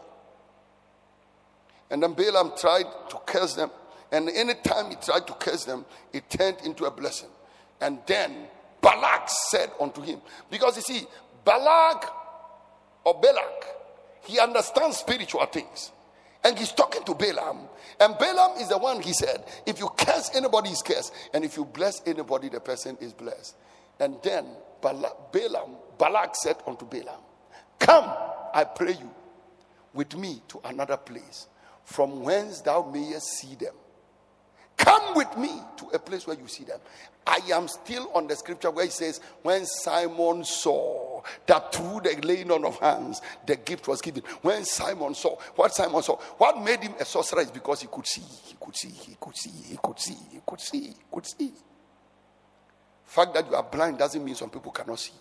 And 1.89 2.01
then 2.01 2.13
Balaam 2.13 2.53
tried 2.57 2.85
to 3.09 3.17
curse 3.25 3.55
them. 3.55 3.71
And 4.15 4.29
anytime 4.29 4.91
he 4.91 4.95
tried 4.95 5.27
to 5.27 5.33
curse 5.33 5.65
them, 5.65 5.83
it 6.13 6.29
turned 6.29 6.61
into 6.63 6.85
a 6.85 6.91
blessing. 6.91 7.27
And 7.81 7.99
then 8.07 8.47
Balak 8.79 9.27
said 9.27 9.71
unto 9.77 10.01
him, 10.01 10.21
because 10.49 10.77
you 10.77 10.83
see, 10.83 11.05
Balak 11.43 12.09
or 13.03 13.19
Balak, 13.19 13.65
he 14.23 14.39
understands 14.39 14.95
spiritual 14.95 15.45
things. 15.47 15.91
And 16.45 16.57
he's 16.57 16.71
talking 16.71 17.03
to 17.03 17.13
Balaam. 17.13 17.67
And 17.99 18.17
Balaam 18.17 18.57
is 18.57 18.69
the 18.69 18.77
one 18.77 19.01
he 19.01 19.11
said, 19.11 19.43
if 19.65 19.79
you 19.79 19.89
curse 19.97 20.31
anybody, 20.33 20.69
is 20.69 20.81
cursed. 20.81 21.11
And 21.33 21.43
if 21.43 21.57
you 21.57 21.65
bless 21.65 22.01
anybody, 22.07 22.47
the 22.47 22.61
person 22.61 22.97
is 23.01 23.11
blessed. 23.11 23.57
And 23.99 24.15
then 24.23 24.45
Balaam, 24.81 25.75
Balak 25.97 26.37
said 26.37 26.55
unto 26.65 26.85
Balaam, 26.85 27.19
Come, 27.79 28.13
I 28.53 28.63
pray 28.63 28.93
you, 28.93 29.11
with 29.93 30.15
me 30.15 30.41
to 30.47 30.61
another 30.63 30.95
place, 30.95 31.47
from 31.83 32.23
whence 32.23 32.61
thou 32.61 32.89
mayest 32.89 33.27
see 33.39 33.55
them. 33.55 33.73
Come 34.77 35.15
with 35.15 35.37
me 35.37 35.49
to 35.77 35.87
a 35.93 35.99
place 35.99 36.27
where 36.27 36.37
you 36.37 36.47
see 36.47 36.63
them. 36.63 36.79
I 37.25 37.39
am 37.53 37.67
still 37.67 38.11
on 38.13 38.27
the 38.27 38.35
scripture 38.35 38.69
where 38.69 38.85
it 38.85 38.91
says, 38.91 39.19
When 39.41 39.65
Simon 39.65 40.43
saw 40.43 41.21
that 41.47 41.73
through 41.73 42.01
the 42.01 42.19
laying 42.23 42.51
on 42.51 42.65
of 42.65 42.77
hands, 42.79 43.21
the 43.47 43.55
gift 43.55 43.87
was 43.87 44.01
given. 44.01 44.23
When 44.41 44.63
Simon 44.65 45.15
saw, 45.15 45.37
what 45.55 45.73
Simon 45.73 46.03
saw, 46.03 46.17
what 46.37 46.61
made 46.61 46.81
him 46.81 46.93
a 46.99 47.05
sorcerer 47.05 47.41
is 47.41 47.51
because 47.51 47.81
he 47.81 47.87
could 47.91 48.05
see, 48.05 48.21
he 48.21 48.55
could 48.59 48.75
see, 48.75 48.89
he 48.89 49.17
could 49.19 49.37
see, 49.37 49.49
he 49.49 49.77
could 49.81 49.99
see, 49.99 50.17
he 50.31 50.41
could 50.45 50.59
see, 50.59 50.79
he 50.81 50.95
could 51.11 51.25
see. 51.25 51.51
Fact 53.05 53.33
that 53.33 53.47
you 53.49 53.55
are 53.55 53.63
blind 53.63 53.97
doesn't 53.97 54.23
mean 54.23 54.35
some 54.35 54.49
people 54.49 54.71
cannot 54.71 54.99
see. 54.99 55.13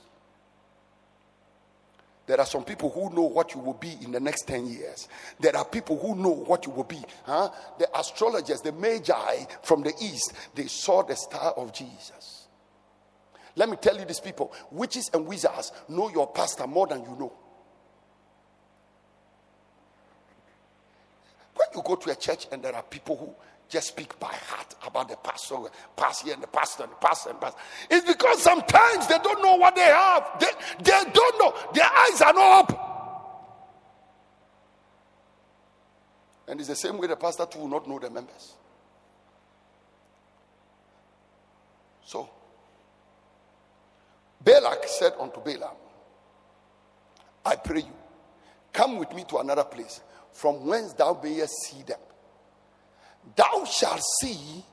There 2.27 2.41
are 2.41 2.47
some 2.47 2.65
people 2.65 2.91
who 2.91 3.15
know 3.15 3.25
what 3.25 3.55
you 3.55 3.61
will 3.61 3.75
be 3.75 3.99
in 4.03 4.11
the 4.11 4.21
next 4.21 4.47
10 4.47 4.67
years. 4.67 5.09
There 5.39 5.55
are 5.55 5.65
people 5.65 5.99
who 5.99 6.15
know 6.15 6.31
what 6.31 6.65
you 6.65 6.73
will 6.73 6.85
be. 6.85 7.03
Huh? 7.25 7.51
The 7.79 7.89
astrologers, 7.99 8.63
the 8.63 8.73
magi 8.73 9.45
from 9.63 9.83
the 9.83 9.93
east, 10.01 10.33
they 10.55 10.67
saw 10.67 11.03
the 11.03 11.17
star 11.17 11.53
of 11.53 11.75
Jesus. 11.75 12.49
Let 13.57 13.69
me 13.69 13.77
tell 13.77 13.99
you 13.99 14.05
these 14.05 14.21
people 14.21 14.53
witches 14.71 15.11
and 15.13 15.27
wizards 15.27 15.73
know 15.89 16.11
your 16.11 16.27
pastor 16.33 16.67
more 16.67 16.87
than 16.87 17.01
you 17.03 17.17
know. 17.19 17.33
When 21.55 21.69
you 21.75 21.83
go 21.85 21.95
to 21.97 22.11
a 22.11 22.17
church 22.17 22.49
and 22.51 22.63
there 22.63 22.75
are 22.75 22.83
people 22.83 23.17
who 23.17 23.35
just 23.69 23.89
speak 23.89 24.19
by 24.21 24.33
heart 24.33 24.75
about 24.87 25.09
the 25.09 25.17
pastor, 25.17 25.57
pastor 25.97 26.33
and 26.33 26.43
the 26.43 26.47
pastor 26.47 26.85
and 26.85 26.93
the 26.93 26.97
pastor 26.97 27.31
and 27.31 27.41
pastor. 27.41 27.59
It's 27.91 28.07
because 28.07 28.43
sometimes 28.43 29.07
they 29.07 29.19
don't 29.19 29.43
know 29.43 29.57
what 29.57 29.75
they 29.75 29.83
have. 29.83 30.39
They, 30.39 30.47
they 30.83 31.11
don't 31.13 31.39
know. 31.39 31.55
Their 31.73 31.87
eyes 31.87 32.21
are 32.21 32.33
not 32.33 32.71
up. 32.71 32.91
And 36.47 36.61
it's 36.61 36.69
the 36.69 36.77
same 36.77 36.99
way 36.99 37.07
the 37.07 37.17
pastor 37.17 37.47
too 37.47 37.61
will 37.61 37.69
not 37.69 37.89
know 37.89 37.99
the 37.99 38.11
members. 38.11 38.53
So, 42.05 42.29
Balak 44.43 44.87
said 44.87 45.15
unto 45.19 45.41
Balaam, 45.41 45.75
I 47.47 47.57
pray 47.57 47.81
you, 47.81 47.97
come 48.73 48.99
with 48.99 49.13
me 49.15 49.25
to 49.29 49.39
another 49.39 49.65
place 49.65 50.01
from 50.33 50.67
whence 50.67 50.93
thou 50.93 51.19
mayest 51.23 51.55
see 51.63 51.83
them 51.83 51.99
thou 53.37 53.65
shalt 53.65 54.03
see 54.21 54.65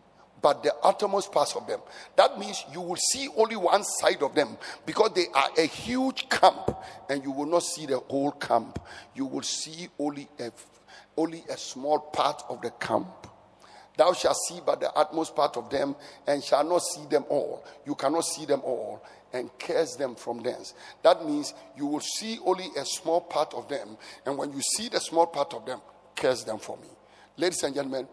but 0.41 0.63
the 0.63 0.73
uttermost 0.83 1.31
parts 1.31 1.55
of 1.55 1.67
them. 1.67 1.79
That 2.15 2.39
means 2.39 2.63
you 2.73 2.81
will 2.81 2.95
see 2.95 3.27
only 3.35 3.55
one 3.55 3.83
side 3.83 4.23
of 4.23 4.33
them 4.33 4.57
because 4.85 5.11
they 5.13 5.27
are 5.33 5.49
a 5.57 5.65
huge 5.67 6.27
camp 6.29 6.75
and 7.09 7.23
you 7.23 7.31
will 7.31 7.45
not 7.45 7.63
see 7.63 7.85
the 7.85 7.99
whole 7.99 8.31
camp. 8.31 8.79
You 9.15 9.25
will 9.25 9.43
see 9.43 9.87
only 9.99 10.27
a, 10.39 10.51
only 11.15 11.43
a 11.49 11.57
small 11.57 11.99
part 11.99 12.43
of 12.49 12.61
the 12.61 12.71
camp. 12.71 13.27
Thou 13.97 14.13
shalt 14.13 14.37
see 14.47 14.59
but 14.65 14.79
the 14.79 14.91
utmost 14.93 15.35
part 15.35 15.57
of 15.57 15.69
them 15.69 15.95
and 16.25 16.43
shall 16.43 16.63
not 16.63 16.81
see 16.81 17.05
them 17.05 17.25
all. 17.29 17.63
You 17.85 17.93
cannot 17.93 18.25
see 18.25 18.45
them 18.45 18.61
all 18.63 19.03
and 19.33 19.49
curse 19.59 19.95
them 19.95 20.15
from 20.15 20.41
thence. 20.41 20.73
That 21.03 21.25
means 21.25 21.53
you 21.77 21.85
will 21.85 21.99
see 21.99 22.39
only 22.43 22.67
a 22.77 22.85
small 22.85 23.21
part 23.21 23.53
of 23.53 23.67
them. 23.67 23.97
And 24.25 24.37
when 24.37 24.51
you 24.53 24.61
see 24.61 24.89
the 24.89 24.99
small 24.99 25.27
part 25.27 25.53
of 25.53 25.65
them, 25.65 25.81
curse 26.15 26.43
them 26.43 26.57
for 26.57 26.77
me. 26.77 26.87
Ladies 27.37 27.63
and 27.63 27.75
gentlemen, 27.75 28.07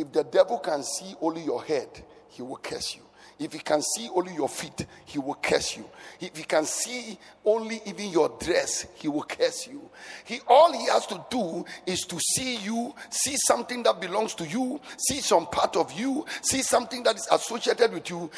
if 0.00 0.12
the 0.12 0.24
devil 0.24 0.58
can 0.58 0.82
see 0.82 1.14
only 1.20 1.42
your 1.42 1.62
head, 1.62 1.88
he 2.28 2.42
will 2.42 2.56
curse 2.56 2.96
you. 2.96 3.02
If 3.38 3.52
he 3.52 3.58
can 3.58 3.82
see 3.82 4.08
only 4.14 4.34
your 4.34 4.48
feet, 4.48 4.86
he 5.04 5.18
will 5.18 5.34
curse 5.34 5.76
you. 5.76 5.84
If 6.20 6.36
he 6.36 6.44
can 6.44 6.64
see 6.64 7.18
only 7.44 7.82
even 7.84 8.10
your 8.10 8.34
dress, 8.40 8.86
he 8.94 9.08
will 9.08 9.24
curse 9.24 9.66
you. 9.66 9.90
He 10.24 10.40
all 10.48 10.72
he 10.72 10.86
has 10.86 11.06
to 11.08 11.22
do 11.30 11.64
is 11.84 12.00
to 12.06 12.18
see 12.18 12.56
you, 12.56 12.94
see 13.10 13.36
something 13.46 13.82
that 13.82 14.00
belongs 14.00 14.34
to 14.36 14.46
you, 14.46 14.80
see 14.96 15.20
some 15.20 15.46
part 15.48 15.76
of 15.76 15.92
you, 15.92 16.24
see 16.40 16.62
something 16.62 17.02
that 17.02 17.16
is 17.16 17.28
associated 17.30 17.92
with 17.92 18.08
you, 18.08 18.30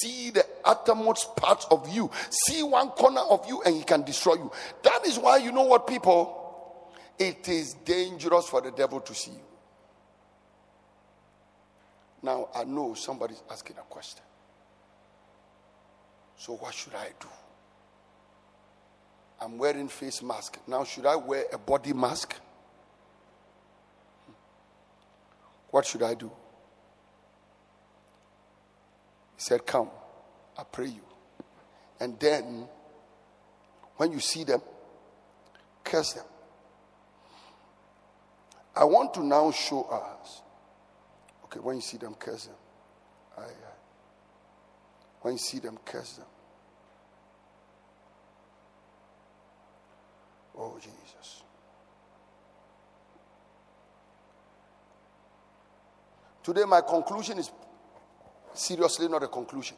see 0.00 0.30
the 0.30 0.44
uttermost 0.66 1.34
part 1.34 1.64
of 1.70 1.88
you, 1.88 2.10
see 2.46 2.62
one 2.62 2.90
corner 2.90 3.22
of 3.22 3.46
you, 3.48 3.62
and 3.62 3.74
he 3.74 3.84
can 3.84 4.02
destroy 4.02 4.34
you. 4.34 4.52
That 4.82 5.06
is 5.06 5.18
why 5.18 5.38
you 5.38 5.52
know 5.52 5.64
what, 5.64 5.86
people? 5.86 6.90
It 7.18 7.48
is 7.48 7.72
dangerous 7.72 8.48
for 8.48 8.60
the 8.60 8.70
devil 8.70 9.00
to 9.00 9.14
see 9.14 9.30
you. 9.30 9.51
Now 12.22 12.48
I 12.54 12.64
know 12.64 12.94
somebody's 12.94 13.42
asking 13.50 13.76
a 13.78 13.82
question. 13.82 14.22
So 16.36 16.54
what 16.54 16.74
should 16.74 16.94
I 16.94 17.08
do? 17.20 17.28
I'm 19.40 19.58
wearing 19.58 19.88
face 19.88 20.22
mask. 20.22 20.58
Now 20.66 20.84
should 20.84 21.06
I 21.06 21.16
wear 21.16 21.44
a 21.52 21.58
body 21.58 21.92
mask? 21.92 22.36
What 25.70 25.86
should 25.86 26.02
I 26.02 26.14
do? 26.14 26.30
He 29.36 29.40
said, 29.40 29.66
Come, 29.66 29.88
I 30.56 30.64
pray 30.64 30.88
you. 30.88 31.02
And 31.98 32.18
then 32.20 32.68
when 33.96 34.12
you 34.12 34.20
see 34.20 34.44
them, 34.44 34.60
curse 35.82 36.12
them. 36.12 36.24
I 38.74 38.84
want 38.84 39.14
to 39.14 39.24
now 39.24 39.50
show 39.50 39.82
us. 39.84 40.42
When 41.60 41.76
you 41.76 41.82
see 41.82 41.98
them, 41.98 42.14
curse 42.14 42.46
them. 42.46 42.56
When 45.22 45.34
you 45.34 45.38
see 45.38 45.58
them, 45.58 45.78
curse 45.84 46.14
them. 46.14 46.26
Oh, 50.58 50.76
Jesus. 50.78 51.42
Today, 56.42 56.64
my 56.66 56.80
conclusion 56.80 57.38
is 57.38 57.50
seriously 58.52 59.08
not 59.08 59.22
a 59.22 59.28
conclusion. 59.28 59.76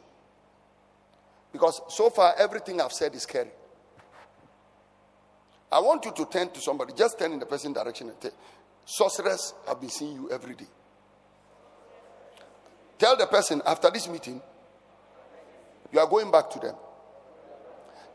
Because 1.51 1.79
so 1.89 2.09
far, 2.09 2.33
everything 2.37 2.81
I've 2.81 2.91
said 2.91 3.13
is 3.15 3.21
scary. 3.21 3.51
I 5.71 5.79
want 5.79 6.03
you 6.05 6.11
to 6.11 6.25
turn 6.25 6.49
to 6.49 6.59
somebody, 6.59 6.93
just 6.93 7.19
turn 7.19 7.33
in 7.33 7.39
the 7.39 7.45
person 7.45 7.71
direction 7.71 8.09
and 8.09 8.19
tell, 8.19 8.31
sorcerers 8.85 9.53
have 9.67 9.79
been 9.79 9.89
seeing 9.89 10.13
you 10.13 10.29
every 10.31 10.55
day. 10.55 10.67
Tell 12.97 13.17
the 13.17 13.25
person 13.27 13.61
after 13.65 13.89
this 13.91 14.07
meeting, 14.07 14.41
you 15.91 15.99
are 15.99 16.07
going 16.07 16.31
back 16.31 16.49
to 16.51 16.59
them. 16.59 16.75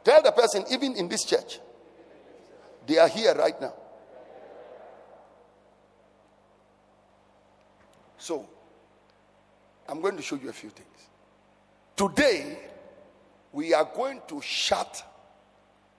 Tell 0.03 0.23
the 0.23 0.33
person, 0.33 0.65
even 0.71 0.97
in 0.97 1.09
this 1.09 1.25
church, 1.25 1.61
they 2.87 2.99
are 2.99 3.09
here 3.09 3.35
right 3.35 3.61
now. 3.61 3.75
So, 8.17 8.49
I'm 9.89 10.01
going 10.01 10.17
to 10.17 10.23
show 10.23 10.37
you 10.37 10.49
a 10.49 10.53
few 10.53 10.71
things. 10.71 10.89
Today, 11.97 12.59
we 13.53 13.75
are 13.75 13.89
going 13.95 14.21
to 14.29 14.41
shut 14.41 15.05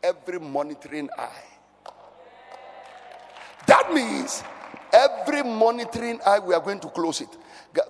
every 0.01 0.39
monitoring 0.39 1.09
eye. 1.17 1.91
That 3.67 3.93
means 3.93 4.43
every 4.93 5.43
monitoring 5.43 6.19
eye, 6.25 6.39
we 6.39 6.53
are 6.53 6.61
going 6.61 6.79
to 6.79 6.89
close 6.89 7.21
it. 7.21 7.29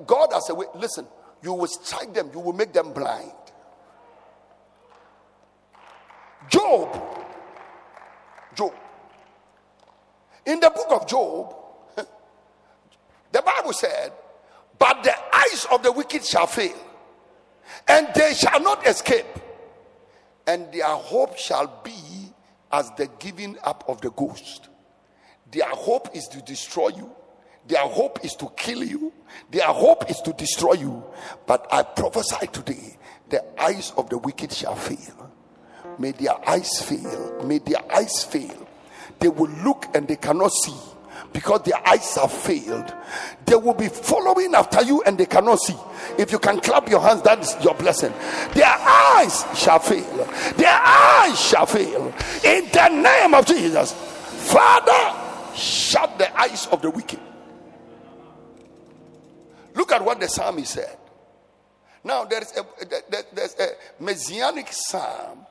God 0.05 0.29
has 0.33 0.49
a 0.49 0.55
way. 0.55 0.65
Listen, 0.75 1.05
you 1.41 1.53
will 1.53 1.67
strike 1.67 2.13
them, 2.13 2.29
you 2.33 2.39
will 2.39 2.53
make 2.53 2.73
them 2.73 2.93
blind. 2.93 3.31
Job. 6.49 7.17
Job. 8.55 8.73
In 10.45 10.59
the 10.59 10.69
book 10.69 10.87
of 10.89 11.07
Job, 11.07 11.55
the 13.31 13.41
Bible 13.41 13.73
said, 13.73 14.11
But 14.77 15.03
the 15.03 15.13
eyes 15.33 15.67
of 15.71 15.83
the 15.83 15.91
wicked 15.91 16.25
shall 16.25 16.47
fail, 16.47 16.75
and 17.87 18.07
they 18.13 18.33
shall 18.33 18.59
not 18.59 18.85
escape 18.85 19.25
and 20.47 20.71
their 20.71 20.85
hope 20.85 21.37
shall 21.37 21.81
be 21.83 21.93
as 22.71 22.91
the 22.91 23.09
giving 23.19 23.57
up 23.63 23.83
of 23.87 24.01
the 24.01 24.11
ghost. 24.11 24.69
Their 25.51 25.69
hope 25.69 26.15
is 26.15 26.27
to 26.29 26.41
destroy 26.41 26.89
you. 26.89 27.11
Their 27.67 27.81
hope 27.81 28.23
is 28.23 28.35
to 28.35 28.51
kill 28.57 28.83
you. 28.83 29.13
Their 29.51 29.67
hope 29.67 30.09
is 30.09 30.19
to 30.21 30.33
destroy 30.33 30.73
you. 30.73 31.03
But 31.45 31.67
I 31.71 31.83
prophesy 31.83 32.47
today 32.47 32.97
the 33.29 33.43
eyes 33.61 33.93
of 33.97 34.09
the 34.09 34.17
wicked 34.17 34.51
shall 34.51 34.75
fail. 34.75 35.31
May 35.99 36.11
their 36.11 36.33
eyes 36.49 36.81
fail. 36.81 37.43
May 37.45 37.59
their 37.59 37.81
eyes 37.93 38.23
fail. 38.23 38.67
They 39.19 39.29
will 39.29 39.49
look 39.63 39.85
and 39.93 40.07
they 40.07 40.15
cannot 40.15 40.51
see 40.51 40.75
because 41.33 41.61
their 41.63 41.87
eyes 41.87 42.15
have 42.15 42.31
failed. 42.31 42.93
They 43.45 43.55
will 43.55 43.73
be 43.73 43.87
following 43.87 44.53
after 44.55 44.81
you 44.83 45.03
and 45.03 45.17
they 45.17 45.25
cannot 45.25 45.59
see. 45.59 45.75
If 46.17 46.31
you 46.31 46.39
can 46.39 46.59
clap 46.59 46.89
your 46.89 47.01
hands, 47.01 47.21
that 47.23 47.39
is 47.39 47.55
your 47.63 47.75
blessing. 47.75 48.13
Their 48.53 48.67
eyes 48.67 49.45
shall 49.55 49.79
fail. 49.79 50.27
Their 50.55 50.79
eyes 50.81 51.39
shall 51.39 51.65
fail. 51.65 52.13
In 52.43 52.69
the 52.71 52.89
name 52.89 53.33
of 53.33 53.45
Jesus. 53.45 53.93
Father, 54.51 55.20
shut 55.55 56.17
the 56.17 56.39
eyes 56.39 56.67
of 56.67 56.81
the 56.81 56.89
wicked. 56.89 57.19
Look 59.73 59.91
at 59.91 60.03
what 60.03 60.19
the 60.19 60.27
psalmist 60.27 60.73
said. 60.73 60.97
Now 62.03 62.25
there's 62.25 62.51
a 62.57 62.65
there's 63.33 63.55
a 63.59 63.69
messianic 64.03 64.67
psalm, 64.71 65.45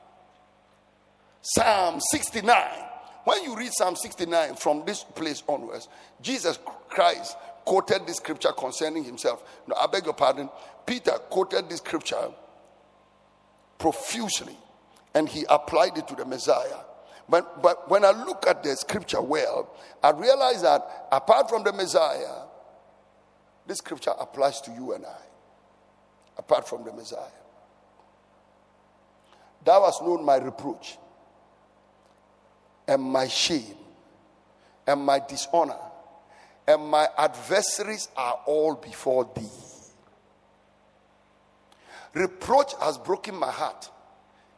Psalm 1.41 1.99
69 1.99 2.87
when 3.23 3.43
you 3.43 3.55
read 3.55 3.71
Psalm 3.73 3.95
69 3.95 4.55
from 4.55 4.83
this 4.85 5.03
place 5.03 5.43
onwards, 5.47 5.87
Jesus 6.21 6.57
Christ 6.89 7.37
quoted 7.65 8.07
this 8.07 8.17
scripture 8.17 8.51
concerning 8.51 9.03
himself. 9.03 9.43
No, 9.67 9.75
I 9.75 9.87
beg 9.87 10.05
your 10.05 10.13
pardon. 10.13 10.49
Peter 10.85 11.11
quoted 11.11 11.69
this 11.69 11.77
scripture 11.77 12.31
profusely 13.77 14.57
and 15.13 15.29
he 15.29 15.45
applied 15.49 15.97
it 15.97 16.07
to 16.07 16.15
the 16.15 16.25
Messiah. 16.25 16.77
But, 17.31 17.63
but 17.63 17.89
when 17.89 18.03
I 18.03 18.11
look 18.11 18.45
at 18.45 18.61
the 18.61 18.75
scripture 18.75 19.21
well, 19.21 19.73
I 20.03 20.09
realize 20.11 20.61
that 20.63 21.07
apart 21.13 21.49
from 21.49 21.63
the 21.63 21.71
Messiah, 21.71 22.43
this 23.65 23.77
scripture 23.77 24.11
applies 24.19 24.59
to 24.61 24.71
you 24.71 24.91
and 24.91 25.05
I. 25.05 25.21
Apart 26.37 26.67
from 26.67 26.83
the 26.83 26.91
Messiah. 26.91 27.21
Thou 29.63 29.85
hast 29.85 30.01
known 30.01 30.25
my 30.25 30.35
reproach 30.37 30.97
and 32.87 33.01
my 33.01 33.27
shame 33.27 33.77
and 34.85 34.99
my 35.01 35.19
dishonor 35.19 35.77
and 36.67 36.83
my 36.83 37.07
adversaries 37.17 38.09
are 38.17 38.39
all 38.45 38.75
before 38.75 39.29
thee. 39.35 39.47
Reproach 42.13 42.73
has 42.81 42.97
broken 42.97 43.35
my 43.35 43.51
heart, 43.51 43.89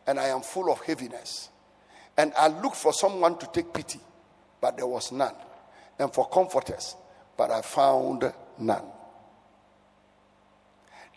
and 0.08 0.20
I 0.20 0.30
am 0.30 0.42
full 0.42 0.72
of 0.72 0.82
heaviness. 0.82 1.50
And 2.18 2.34
I 2.38 2.48
looked 2.48 2.76
for 2.76 2.94
someone 2.94 3.38
to 3.40 3.48
take 3.48 3.74
pity, 3.74 4.00
but 4.62 4.78
there 4.78 4.88
was 4.88 5.12
none. 5.12 5.36
And 5.98 6.14
for 6.14 6.28
comforters, 6.30 6.96
but 7.38 7.52
I 7.52 7.62
found 7.62 8.32
none. 8.60 8.86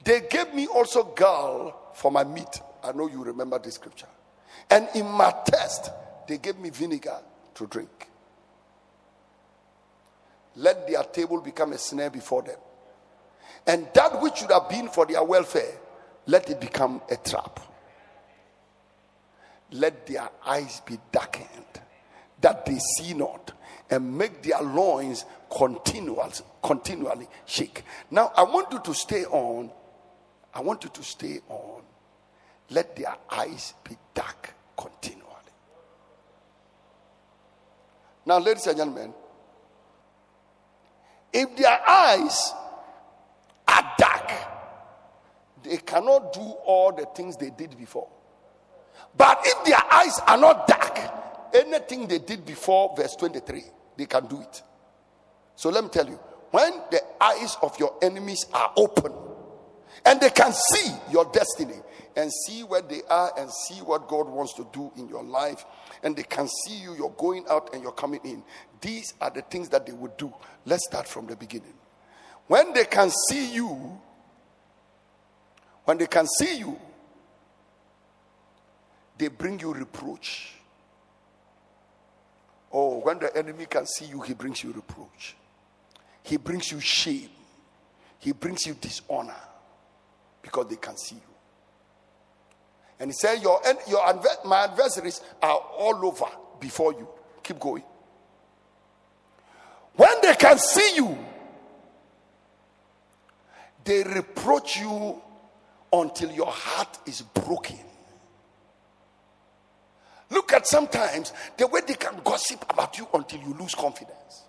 They 0.04 0.22
gave 0.30 0.54
me 0.54 0.66
also 0.66 1.04
gall 1.04 1.92
for 1.94 2.10
my 2.10 2.24
meat. 2.24 2.60
I 2.82 2.92
know 2.92 3.08
you 3.08 3.24
remember 3.24 3.58
this 3.58 3.74
scripture. 3.74 4.06
And 4.70 4.88
in 4.94 5.06
my 5.06 5.34
test, 5.44 5.90
they 6.28 6.38
gave 6.38 6.58
me 6.58 6.70
vinegar 6.70 7.18
to 7.54 7.66
drink. 7.66 8.08
Let 10.56 10.88
their 10.88 11.02
table 11.02 11.40
become 11.40 11.72
a 11.72 11.78
snare 11.78 12.10
before 12.10 12.42
them. 12.42 12.56
And 13.66 13.88
that 13.94 14.20
which 14.22 14.36
should 14.36 14.50
have 14.50 14.68
been 14.68 14.88
for 14.88 15.06
their 15.06 15.22
welfare, 15.22 15.74
let 16.26 16.48
it 16.48 16.60
become 16.60 17.02
a 17.10 17.16
trap. 17.16 17.60
Let 19.72 20.06
their 20.06 20.28
eyes 20.44 20.80
be 20.86 20.98
darkened, 21.10 21.80
that 22.40 22.64
they 22.66 22.78
see 22.78 23.14
not, 23.14 23.52
and 23.90 24.16
make 24.16 24.42
their 24.42 24.60
loins 24.62 25.24
continual, 25.50 26.32
continually 26.62 27.28
shake. 27.44 27.84
Now, 28.10 28.32
I 28.36 28.44
want 28.44 28.72
you 28.72 28.80
to 28.80 28.94
stay 28.94 29.24
on. 29.24 29.70
I 30.54 30.60
want 30.60 30.84
you 30.84 30.90
to 30.90 31.02
stay 31.02 31.40
on. 31.48 31.82
Let 32.70 32.96
their 32.96 33.14
eyes 33.30 33.74
be 33.84 33.96
dark 34.14 34.54
continually. 34.76 35.22
Now, 38.24 38.38
ladies 38.38 38.66
and 38.66 38.76
gentlemen, 38.76 39.14
if 41.32 41.56
their 41.56 41.78
eyes 41.88 42.52
are 43.68 43.92
dark, 43.98 44.32
they 45.62 45.76
cannot 45.78 46.32
do 46.32 46.40
all 46.40 46.92
the 46.92 47.06
things 47.14 47.36
they 47.36 47.50
did 47.50 47.76
before. 47.76 48.08
But 49.16 49.40
if 49.44 49.64
their 49.64 49.82
eyes 49.92 50.18
are 50.26 50.36
not 50.36 50.66
dark, 50.66 50.98
anything 51.54 52.06
they 52.06 52.18
did 52.18 52.44
before 52.44 52.94
verse 52.96 53.16
23, 53.16 53.62
they 53.96 54.06
can 54.06 54.26
do 54.26 54.40
it. 54.40 54.62
So 55.54 55.70
let 55.70 55.84
me 55.84 55.90
tell 55.90 56.06
you 56.06 56.18
when 56.50 56.72
the 56.90 57.00
eyes 57.20 57.56
of 57.62 57.78
your 57.78 57.94
enemies 58.02 58.46
are 58.52 58.72
open 58.76 59.12
and 60.04 60.20
they 60.20 60.30
can 60.30 60.52
see 60.52 60.92
your 61.10 61.24
destiny 61.32 61.76
and 62.14 62.30
see 62.46 62.62
where 62.62 62.82
they 62.82 63.02
are 63.08 63.32
and 63.38 63.50
see 63.50 63.80
what 63.80 64.08
God 64.08 64.28
wants 64.28 64.54
to 64.54 64.66
do 64.72 64.92
in 64.96 65.08
your 65.08 65.22
life 65.22 65.64
and 66.02 66.16
they 66.16 66.22
can 66.22 66.48
see 66.48 66.76
you, 66.76 66.94
you're 66.94 67.10
going 67.10 67.44
out 67.50 67.74
and 67.74 67.82
you're 67.82 67.92
coming 67.92 68.20
in. 68.24 68.42
These 68.80 69.14
are 69.20 69.30
the 69.30 69.42
things 69.42 69.68
that 69.70 69.86
they 69.86 69.92
would 69.92 70.16
do. 70.16 70.32
Let's 70.64 70.84
start 70.86 71.08
from 71.08 71.26
the 71.26 71.36
beginning. 71.36 71.74
When 72.46 72.72
they 72.72 72.84
can 72.84 73.10
see 73.28 73.52
you, 73.52 74.00
when 75.84 75.98
they 75.98 76.06
can 76.06 76.26
see 76.26 76.58
you, 76.58 76.78
they 79.18 79.28
bring 79.28 79.58
you 79.60 79.72
reproach. 79.72 80.52
Oh, 82.72 82.98
when 82.98 83.18
the 83.18 83.34
enemy 83.36 83.66
can 83.66 83.86
see 83.86 84.06
you, 84.06 84.20
he 84.20 84.34
brings 84.34 84.62
you 84.62 84.72
reproach. 84.72 85.36
He 86.22 86.36
brings 86.36 86.70
you 86.70 86.80
shame. 86.80 87.30
He 88.18 88.32
brings 88.32 88.66
you 88.66 88.74
dishonor 88.74 89.36
because 90.42 90.68
they 90.68 90.76
can 90.76 90.96
see 90.96 91.16
you. 91.16 91.34
And 92.98 93.10
he 93.10 93.14
said, 93.14 93.42
Your, 93.42 93.60
your 93.88 94.22
my 94.44 94.64
adversaries 94.64 95.20
are 95.42 95.56
all 95.56 96.06
over 96.06 96.26
before 96.58 96.92
you. 96.92 97.08
Keep 97.42 97.60
going. 97.60 97.84
When 99.94 100.10
they 100.22 100.34
can 100.34 100.58
see 100.58 100.96
you, 100.96 101.16
they 103.84 104.02
reproach 104.02 104.78
you 104.78 105.22
until 105.92 106.30
your 106.32 106.50
heart 106.50 106.98
is 107.06 107.22
broken. 107.22 107.78
Look 110.30 110.52
at 110.52 110.66
sometimes 110.66 111.32
the 111.56 111.66
way 111.66 111.80
they 111.86 111.94
can 111.94 112.20
gossip 112.24 112.64
about 112.68 112.98
you 112.98 113.06
until 113.14 113.40
you 113.40 113.54
lose 113.54 113.74
confidence. 113.74 114.44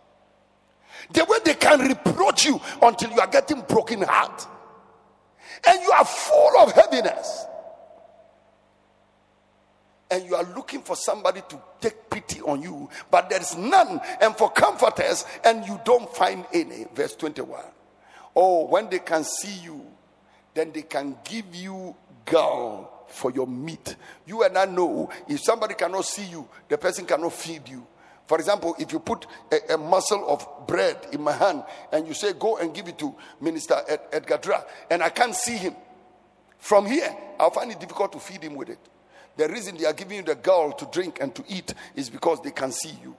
The 1.14 1.24
way 1.26 1.38
they 1.46 1.54
can 1.54 1.80
reproach 1.82 2.46
you 2.46 2.60
until 2.82 3.12
you 3.12 3.20
are 3.20 3.28
getting 3.28 3.62
broken 3.62 4.02
heart. 4.02 4.48
And 5.68 5.82
you 5.82 5.92
are 5.92 6.06
full 6.06 6.60
of 6.60 6.72
heaviness. 6.72 7.46
And 10.10 10.26
you 10.26 10.36
are 10.36 10.46
looking 10.56 10.82
for 10.82 10.96
somebody 10.96 11.42
to 11.50 11.60
take 11.82 12.10
pity 12.10 12.42
on 12.42 12.62
you, 12.62 12.90
but 13.12 13.30
there 13.30 13.42
is 13.42 13.58
none. 13.58 14.00
And 14.22 14.36
for 14.36 14.50
comforters, 14.50 15.26
and 15.44 15.66
you 15.68 15.80
don't 15.84 16.10
find 16.16 16.46
any. 16.54 16.86
Verse 16.96 17.16
21. 17.16 17.62
Oh, 18.36 18.68
when 18.68 18.90
they 18.90 19.00
can 19.00 19.24
see 19.24 19.60
you, 19.64 19.86
then 20.54 20.72
they 20.72 20.84
can 20.84 21.18
give 21.24 21.54
you 21.54 21.96
gall 22.26 22.97
for 23.08 23.32
your 23.32 23.48
meat. 23.48 23.96
You 24.26 24.44
and 24.44 24.58
I 24.58 24.66
know 24.66 25.10
if 25.28 25.42
somebody 25.42 25.74
cannot 25.76 26.06
see 26.06 26.26
you, 26.26 26.48
the 26.68 26.78
person 26.78 27.06
cannot 27.06 27.34
feed 27.34 27.68
you. 27.68 27.86
For 28.28 28.38
example, 28.38 28.76
if 28.78 28.92
you 28.92 29.00
put 29.00 29.26
a, 29.52 29.76
a 29.76 29.78
muscle 29.78 30.28
of 30.28 30.68
bread 30.68 31.08
in 31.14 31.22
my 31.22 31.32
hand 31.32 31.64
and 31.92 32.08
you 32.08 32.14
say, 32.14 32.34
Go 32.34 32.58
and 32.58 32.74
give 32.74 32.88
it 32.88 33.00
to 33.00 33.16
Minister 33.40 33.76
Ed, 33.88 34.02
Edgar 34.12 34.38
Dra, 34.38 34.66
and 34.90 35.02
I 35.02 35.10
can't 35.10 35.34
see 35.34 35.56
him 35.56 35.76
from 36.58 36.86
here, 36.86 37.16
I'll 37.40 37.52
find 37.52 37.72
it 37.72 37.80
difficult 37.80 38.12
to 38.14 38.20
feed 38.20 38.44
him 38.44 38.56
with 38.56 38.70
it. 38.70 38.80
The 39.38 39.48
reason 39.48 39.78
they 39.78 39.86
are 39.86 39.94
giving 39.94 40.18
you 40.18 40.24
the 40.24 40.36
gall 40.36 40.74
to 40.74 40.86
drink 40.92 41.20
and 41.22 41.34
to 41.36 41.44
eat 41.48 41.74
is 41.96 42.10
because 42.10 42.42
they 42.42 42.52
can 42.52 42.72
see 42.72 42.98
you. 43.04 43.16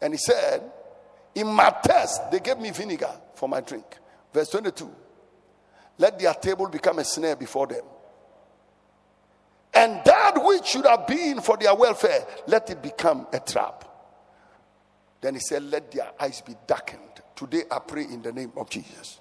And 0.00 0.12
he 0.12 0.18
said, 0.18 0.62
In 1.34 1.46
my 1.46 1.74
test, 1.82 2.30
they 2.30 2.40
gave 2.40 2.58
me 2.58 2.70
vinegar 2.70 3.12
for 3.34 3.48
my 3.48 3.60
drink. 3.60 3.84
Verse 4.32 4.50
22 4.50 4.90
Let 5.98 6.18
their 6.18 6.34
table 6.34 6.68
become 6.68 7.00
a 7.00 7.04
snare 7.04 7.36
before 7.36 7.66
them 7.66 7.84
and 9.78 10.00
that 10.04 10.32
which 10.42 10.66
should 10.66 10.86
have 10.86 11.06
been 11.06 11.40
for 11.40 11.56
their 11.56 11.72
welfare, 11.72 12.26
let 12.48 12.68
it 12.68 12.82
become 12.82 13.28
a 13.32 13.38
trap. 13.38 13.84
Then 15.20 15.34
he 15.34 15.40
said, 15.40 15.62
Let 15.62 15.92
their 15.92 16.10
eyes 16.18 16.40
be 16.40 16.56
darkened. 16.66 17.22
Today 17.36 17.62
I 17.70 17.78
pray 17.78 18.02
in 18.02 18.20
the 18.22 18.32
name 18.32 18.52
of 18.56 18.68
Jesus. 18.68 19.20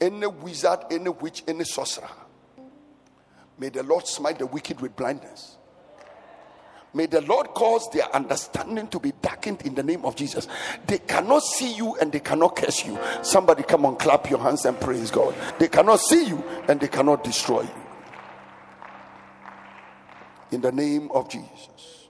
Any 0.00 0.26
wizard, 0.26 0.80
any 0.90 1.10
witch, 1.10 1.42
any 1.46 1.64
sorcerer, 1.64 2.08
may 3.58 3.68
the 3.68 3.82
Lord 3.82 4.06
smite 4.06 4.38
the 4.38 4.46
wicked 4.46 4.80
with 4.80 4.96
blindness. 4.96 5.58
May 6.92 7.06
the 7.06 7.20
Lord 7.20 7.48
cause 7.48 7.88
their 7.92 8.12
understanding 8.14 8.88
to 8.88 8.98
be 8.98 9.12
darkened 9.22 9.62
in 9.62 9.74
the 9.74 9.82
name 9.82 10.04
of 10.04 10.16
Jesus. 10.16 10.48
They 10.86 10.98
cannot 10.98 11.42
see 11.42 11.72
you 11.74 11.96
and 11.96 12.10
they 12.10 12.20
cannot 12.20 12.56
curse 12.56 12.84
you. 12.84 12.98
Somebody 13.22 13.62
come 13.62 13.86
on, 13.86 13.96
clap 13.96 14.28
your 14.28 14.40
hands 14.40 14.64
and 14.64 14.78
praise 14.80 15.10
God. 15.10 15.34
They 15.58 15.68
cannot 15.68 16.00
see 16.00 16.26
you 16.26 16.42
and 16.68 16.80
they 16.80 16.88
cannot 16.88 17.22
destroy 17.22 17.62
you 17.62 17.80
in 20.50 20.60
the 20.60 20.72
name 20.72 21.10
of 21.12 21.28
Jesus. 21.28 22.08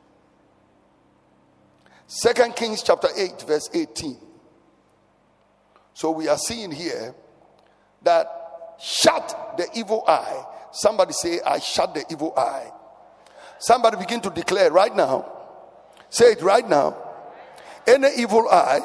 Second 2.06 2.56
Kings 2.56 2.82
chapter 2.82 3.08
8, 3.14 3.42
verse 3.46 3.70
18. 3.72 4.16
So 5.94 6.10
we 6.10 6.28
are 6.28 6.38
seeing 6.38 6.72
here 6.72 7.14
that 8.02 8.26
shut 8.80 9.54
the 9.56 9.68
evil 9.74 10.04
eye. 10.08 10.44
Somebody 10.72 11.12
say, 11.12 11.40
I 11.44 11.58
shut 11.58 11.94
the 11.94 12.04
evil 12.10 12.32
eye. 12.36 12.70
Somebody 13.60 13.96
begin 13.98 14.20
to 14.22 14.30
declare 14.30 14.72
right 14.72 14.94
now. 14.94 15.30
Say 16.08 16.32
it 16.32 16.42
right 16.42 16.68
now. 16.68 16.96
Any 17.86 18.08
evil 18.18 18.48
eye 18.50 18.80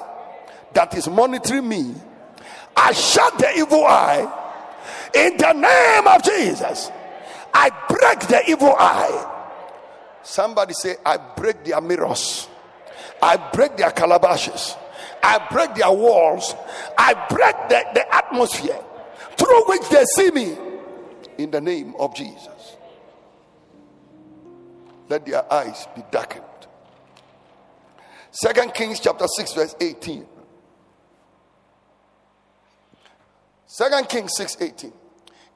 that 0.74 0.96
is 0.96 1.08
monitoring 1.08 1.68
me, 1.68 1.96
I 2.78 2.94
shut 2.94 3.40
the 3.40 3.58
evil 3.58 3.84
eye 3.84 4.32
in 5.16 5.38
the 5.38 5.54
name 5.54 6.08
of 6.08 6.24
Jesus. 6.24 6.92
I 7.52 7.72
break 7.90 8.20
the 8.28 8.44
evil 8.52 8.76
eye 8.78 9.32
Somebody 10.26 10.74
say, 10.74 10.96
I 11.06 11.18
break 11.18 11.64
their 11.64 11.80
mirrors, 11.80 12.48
I 13.22 13.38
break 13.54 13.78
their 13.78 13.92
calabashes, 13.92 14.76
I 15.22 15.38
break 15.52 15.76
their 15.76 15.92
walls, 15.92 16.56
I 16.98 17.14
break 17.30 17.56
the, 17.70 17.86
the 17.94 18.16
atmosphere 18.16 18.84
through 19.38 19.68
which 19.68 19.88
they 19.90 20.04
see 20.16 20.32
me 20.32 20.58
in 21.38 21.52
the 21.52 21.62
name 21.62 21.94
of 22.00 22.16
Jesus. 22.16 22.55
Let 25.10 25.26
their 25.26 25.52
eyes 25.52 25.88
be 25.96 26.04
darkened. 26.12 26.44
Second 28.32 28.74
Kings 28.74 29.00
chapter 29.00 29.26
6, 29.28 29.54
verse 29.54 29.76
18. 29.80 30.26
Second 33.66 34.10
Kings 34.10 34.32
6 34.36 34.58
18. 34.62 34.94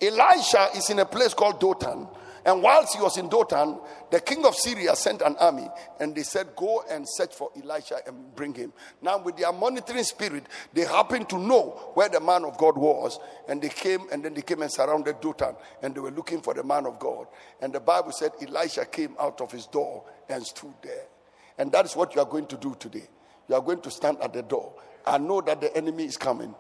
Elisha 0.02 0.70
is 0.76 0.90
in 0.90 1.00
a 1.00 1.06
place 1.06 1.34
called 1.34 1.60
Dothan 1.60 2.08
and 2.50 2.64
whilst 2.64 2.96
he 2.96 3.02
was 3.02 3.16
in 3.20 3.30
Dothan, 3.30 3.80
the 4.10 4.20
king 4.20 4.44
of 4.44 4.56
Syria 4.56 4.96
sent 4.96 5.22
an 5.22 5.36
army 5.40 5.68
and 6.00 6.16
they 6.16 6.24
said, 6.24 6.56
Go 6.56 6.84
and 6.90 7.08
search 7.08 7.36
for 7.36 7.52
Elisha 7.56 7.98
and 8.08 8.36
bring 8.36 8.56
him. 8.56 8.74
Now, 9.04 9.20
with 9.20 9.38
their 9.38 9.54
monitoring 9.54 10.04
spirit, 10.04 10.46
they 10.74 10.82
happened 10.82 11.30
to 11.30 11.38
know 11.38 11.92
where 11.94 12.10
the 12.10 12.20
man 12.20 12.46
of 12.46 12.58
God 12.58 12.76
was. 12.76 13.20
And 13.48 13.62
they 13.62 13.70
came 13.70 14.08
and 14.12 14.26
then 14.26 14.34
they 14.34 14.42
came 14.42 14.64
and 14.64 14.72
surrounded 14.72 15.22
Dothan 15.22 15.58
and 15.84 15.94
they 15.94 16.00
were 16.00 16.10
looking 16.10 16.42
for 16.42 16.56
the 16.56 16.64
man 16.64 16.88
of 16.88 16.98
God. 16.98 17.28
And 17.62 17.72
the 17.72 17.80
Bible 17.80 18.14
said 18.14 18.32
Elisha 18.42 18.86
came 18.86 19.16
out 19.20 19.42
of 19.42 19.52
his 19.52 19.68
door 19.68 20.06
and 20.28 20.44
stood 20.44 20.74
there. 20.82 21.06
And 21.60 21.72
that 21.72 21.86
is 21.86 21.96
what 21.96 22.16
you 22.16 22.22
are 22.22 22.28
going 22.28 22.48
to 22.48 22.58
do 22.58 22.76
today. 22.80 23.08
You 23.48 23.54
are 23.54 23.62
going 23.62 23.82
to 23.82 23.92
stand 23.92 24.18
at 24.24 24.34
the 24.34 24.42
door 24.42 24.74
and 25.06 25.28
know 25.28 25.42
that 25.42 25.62
the 25.62 25.78
enemy 25.78 26.06
is 26.06 26.18
coming 26.18 26.56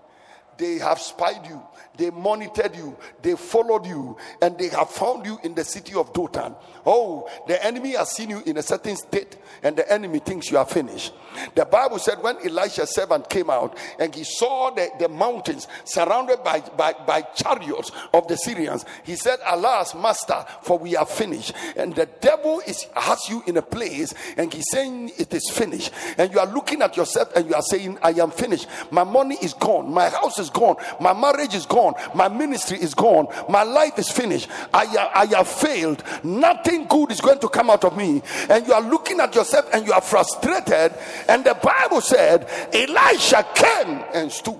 they 0.60 0.78
have 0.78 1.00
spied 1.00 1.48
you, 1.48 1.62
they 1.98 2.12
monitored 2.12 2.76
you, 2.76 2.95
they 3.22 3.36
followed 3.36 3.86
you, 3.86 4.15
and 4.41 4.58
they 4.58 4.67
have 4.69 4.89
found 4.89 5.26
you 5.26 5.39
in 5.43 5.56
the 5.56 5.63
city 5.63 5.93
of 5.95 6.13
Dothan. 6.13 6.54
Oh, 6.86 7.30
the 7.48 7.63
enemy 7.65 7.91
has 7.91 8.12
seen 8.12 8.30
you 8.30 8.41
in 8.45 8.58
a 8.58 8.62
certain 8.62 8.95
state, 8.95 9.38
and 9.63 9.76
the 9.76 9.91
enemy 9.91 10.19
thinks 10.19 10.52
you 10.52 10.58
are 10.58 10.65
finished. 10.65 11.13
The 11.56 11.65
Bible 11.65 12.00
said 12.00 12.22
when 12.22 12.38
Elisha's 12.38 12.93
servant 12.93 13.30
came 13.30 13.50
out 13.50 13.78
and 14.00 14.13
he 14.13 14.24
saw 14.24 14.72
the, 14.72 14.89
the 15.00 15.10
mountains 15.10 15.67
surrounded 15.84 16.43
by, 16.43 16.62
by, 16.78 16.93
by 17.06 17.22
chariots 17.22 17.91
of 18.13 18.28
the 18.28 18.36
Syrians, 18.36 18.86
he 19.04 19.15
said, 19.15 19.39
Alas, 19.45 19.93
master, 19.95 20.45
for 20.63 20.78
we 20.78 20.95
are 20.95 21.06
finished. 21.06 21.54
And 21.76 21.95
the 21.95 22.08
devil 22.19 22.62
is 22.67 22.88
has 22.95 23.30
you 23.30 23.43
in 23.48 23.58
a 23.58 23.62
place, 23.62 24.13
and 24.38 24.54
he's 24.54 24.69
saying 24.72 25.12
it 25.17 25.34
is 25.34 25.50
finished. 25.50 25.91
And 26.17 26.32
you 26.32 26.39
are 26.39 26.48
looking 26.48 26.82
at 26.82 26.98
yourself 26.98 27.36
and 27.36 27.48
you 27.48 27.56
are 27.56 27.62
saying, 27.62 27.98
I 28.02 28.12
am 28.12 28.32
finished. 28.32 28.67
My 28.91 29.04
money 29.04 29.38
is 29.41 29.54
gone, 29.54 29.93
my 29.93 30.10
house 30.10 30.39
is 30.39 30.48
gone, 30.49 30.75
my 30.99 31.13
marriage 31.13 31.53
is 31.53 31.65
gone, 31.65 31.93
my 32.13 32.27
ministry 32.27 32.77
is 32.77 32.93
gone, 32.93 33.27
my 33.49 33.63
life 33.63 33.97
is 33.97 34.09
finished. 34.12 34.49
I, 34.73 35.09
I 35.13 35.25
have 35.38 35.47
failed. 35.47 36.03
Nothing 36.23 36.85
good 36.88 37.12
is 37.12 37.21
going 37.21 37.39
to 37.39 37.49
come 37.49 37.69
out 37.69 37.83
of 37.83 37.95
me. 37.95 38.21
And 38.49 38.67
you 38.67 38.73
are 38.73 38.81
looking 38.81 39.19
at 39.19 39.35
yourself 39.35 39.69
and 39.73 39.85
you 39.85 39.93
are 39.93 40.01
frustrated. 40.01 40.93
And 41.27 41.43
the 41.45 41.57
Bible 41.62 42.01
said, 42.01 42.47
Elisha 42.73 43.45
came 43.55 44.03
and 44.13 44.31
stood. 44.31 44.59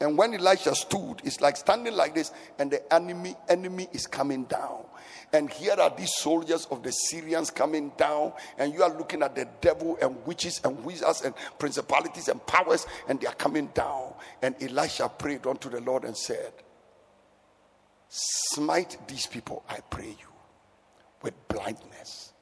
And 0.00 0.16
when 0.16 0.32
Elisha 0.34 0.74
stood, 0.74 1.16
it's 1.24 1.42
like 1.42 1.58
standing 1.58 1.94
like 1.94 2.14
this, 2.14 2.32
and 2.58 2.70
the 2.70 2.92
enemy 2.92 3.36
enemy 3.48 3.86
is 3.92 4.06
coming 4.06 4.44
down. 4.44 4.84
And 5.32 5.50
here 5.50 5.74
are 5.78 5.94
these 5.94 6.14
soldiers 6.16 6.66
of 6.70 6.82
the 6.82 6.90
Syrians 6.90 7.50
coming 7.50 7.92
down, 7.98 8.32
and 8.58 8.72
you 8.72 8.82
are 8.82 8.96
looking 8.96 9.22
at 9.22 9.34
the 9.34 9.46
devil 9.60 9.98
and 10.00 10.16
witches 10.26 10.60
and 10.64 10.82
wizards 10.84 11.22
and 11.22 11.34
principalities 11.58 12.28
and 12.28 12.44
powers, 12.46 12.86
and 13.08 13.20
they 13.20 13.26
are 13.26 13.34
coming 13.34 13.66
down. 13.74 14.14
And 14.40 14.54
Elisha 14.60 15.08
prayed 15.10 15.46
unto 15.46 15.68
the 15.68 15.80
Lord 15.82 16.04
and 16.04 16.16
said, 16.16 16.52
Smite 18.08 18.96
these 19.06 19.26
people, 19.26 19.62
I 19.68 19.80
pray 19.90 20.08
you, 20.08 20.28
with 21.22 21.34
blindness. 21.46 22.32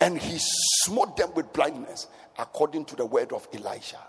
And 0.00 0.18
he 0.18 0.36
smote 0.38 1.16
them 1.16 1.32
with 1.34 1.52
blindness 1.52 2.08
according 2.38 2.86
to 2.86 2.96
the 2.96 3.06
word 3.06 3.32
of 3.32 3.46
Elisha. 3.54 4.00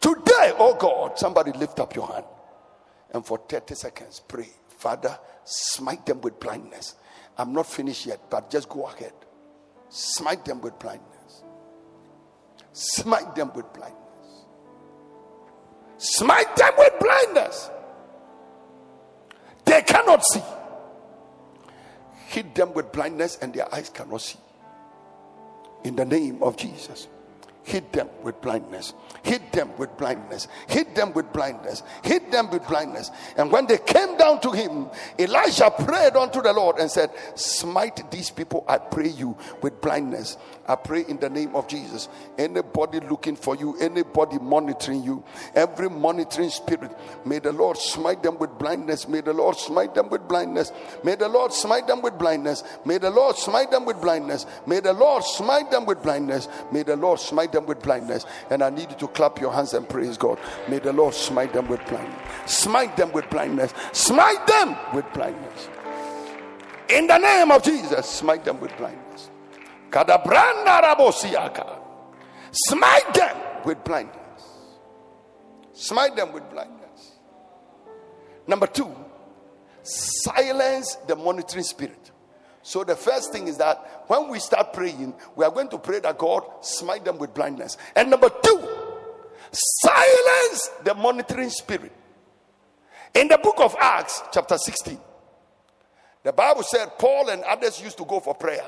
Today, 0.00 0.52
oh 0.58 0.76
God, 0.78 1.18
somebody 1.18 1.52
lift 1.52 1.80
up 1.80 1.94
your 1.94 2.06
hand 2.06 2.24
and 3.12 3.24
for 3.24 3.38
30 3.48 3.74
seconds 3.74 4.20
pray, 4.26 4.48
Father, 4.68 5.18
smite 5.44 6.04
them 6.06 6.20
with 6.20 6.38
blindness 6.40 6.96
I'm 7.36 7.52
not 7.52 7.66
finished 7.66 8.06
yet, 8.06 8.30
but 8.30 8.50
just 8.50 8.68
go 8.68 8.86
ahead. 8.86 9.12
Smite 9.88 10.44
them 10.44 10.60
with 10.60 10.78
blindness. 10.78 11.42
Smite 12.72 13.34
them 13.34 13.52
with 13.54 13.72
blindness. 13.72 13.98
Smite 15.98 16.56
them 16.56 16.72
with 16.78 16.92
blindness. 17.00 17.70
They 19.64 19.82
cannot 19.82 20.22
see. 20.24 20.42
Hit 22.26 22.54
them 22.54 22.72
with 22.72 22.92
blindness 22.92 23.38
and 23.40 23.52
their 23.52 23.72
eyes 23.74 23.90
cannot 23.90 24.20
see. 24.20 24.38
In 25.84 25.96
the 25.96 26.04
name 26.04 26.42
of 26.42 26.56
Jesus 26.56 27.08
hit 27.64 27.92
them 27.92 28.08
with 28.22 28.40
blindness, 28.40 28.94
hit 29.22 29.52
them 29.52 29.70
with 29.78 29.96
blindness, 29.96 30.48
hit 30.68 30.94
them 30.94 31.12
with 31.12 31.32
blindness, 31.32 31.82
hit 32.02 32.30
them 32.30 32.50
with 32.50 32.66
blindness. 32.68 33.10
And 33.36 33.50
when 33.50 33.66
they 33.66 33.78
came 33.78 34.16
down 34.16 34.40
to 34.42 34.52
him, 34.52 34.88
Elijah 35.18 35.70
prayed 35.70 36.14
unto 36.14 36.42
the 36.42 36.52
Lord 36.52 36.78
and 36.78 36.90
said, 36.90 37.10
Smite 37.34 38.10
these 38.10 38.30
people, 38.30 38.64
I 38.68 38.78
pray 38.78 39.08
you, 39.08 39.36
with 39.62 39.80
blindness. 39.80 40.36
I 40.66 40.76
pray 40.76 41.04
in 41.06 41.18
the 41.18 41.28
name 41.28 41.54
of 41.56 41.68
Jesus. 41.68 42.08
Anybody 42.38 43.00
looking 43.00 43.36
for 43.36 43.56
you, 43.56 43.76
anybody 43.78 44.38
monitoring 44.38 45.02
you, 45.02 45.24
every 45.54 45.90
monitoring 45.90 46.50
spirit, 46.50 46.90
may 47.24 47.38
the 47.38 47.52
Lord 47.52 47.76
smite 47.76 48.22
them 48.22 48.38
with 48.38 48.58
blindness. 48.58 49.08
May 49.08 49.20
the 49.20 49.32
Lord 49.32 49.56
smite 49.56 49.94
them 49.94 50.08
with 50.08 50.26
blindness. 50.28 50.72
May 51.02 51.16
the 51.16 51.28
Lord 51.28 51.52
smite 51.52 51.86
them 51.86 52.02
with 52.02 52.18
blindness. 52.18 52.62
May 52.84 52.98
the 52.98 53.10
Lord 53.10 53.36
smite 53.36 53.70
them 53.70 53.84
with 53.84 54.00
blindness. 54.00 54.46
May 54.66 54.80
the 54.80 54.92
Lord 54.92 55.24
smite 55.24 55.70
them 55.70 55.86
with 55.86 56.02
blindness. 56.02 56.48
May 56.72 56.82
the 56.82 56.96
Lord 56.96 57.20
smite 57.20 57.52
them 57.54 57.64
with 57.64 57.82
blindness. 57.82 58.26
And 58.50 58.62
I 58.62 58.68
need 58.68 58.90
you 58.90 58.96
to 58.98 59.08
clap 59.08 59.40
your 59.40 59.52
hands 59.52 59.72
and 59.72 59.88
praise 59.88 60.18
God. 60.18 60.38
May 60.68 60.80
the 60.80 60.92
Lord 60.92 61.14
smite 61.14 61.54
them 61.54 61.68
with 61.68 61.80
blindness. 61.86 62.20
Smite 62.44 62.96
them 62.98 63.12
with 63.12 63.30
blindness. 63.30 63.72
Smite 63.92 64.46
them 64.46 64.76
with 64.92 65.10
blindness. 65.14 65.68
In 66.90 67.06
the 67.06 67.16
name 67.16 67.50
of 67.50 67.62
Jesus, 67.62 68.06
smite 68.06 68.44
them 68.44 68.60
with 68.60 68.76
blindness. 68.76 69.30
Smite 72.52 73.14
them 73.14 73.36
with 73.64 73.84
blindness. 73.84 74.42
Smite 75.72 76.16
them 76.16 76.32
with 76.32 76.50
blindness. 76.50 77.12
Number 78.46 78.66
two, 78.66 78.94
silence 79.82 80.96
the 81.06 81.16
monitoring 81.16 81.64
spirit. 81.64 82.10
So 82.64 82.82
the 82.82 82.96
first 82.96 83.30
thing 83.30 83.46
is 83.46 83.58
that 83.58 84.04
when 84.06 84.30
we 84.30 84.38
start 84.38 84.72
praying, 84.72 85.12
we 85.36 85.44
are 85.44 85.50
going 85.50 85.68
to 85.68 85.78
pray 85.78 86.00
that 86.00 86.16
God 86.16 86.44
smite 86.62 87.04
them 87.04 87.18
with 87.18 87.34
blindness. 87.34 87.76
And 87.94 88.08
number 88.08 88.30
two, 88.42 88.68
silence 89.52 90.70
the 90.82 90.94
monitoring 90.94 91.50
spirit. 91.50 91.92
In 93.12 93.28
the 93.28 93.36
book 93.36 93.56
of 93.58 93.76
Acts, 93.78 94.22
chapter 94.32 94.56
16, 94.56 94.98
the 96.22 96.32
Bible 96.32 96.62
said 96.62 96.98
Paul 96.98 97.28
and 97.28 97.42
others 97.42 97.82
used 97.82 97.98
to 97.98 98.04
go 98.06 98.18
for 98.18 98.34
prayer. 98.34 98.64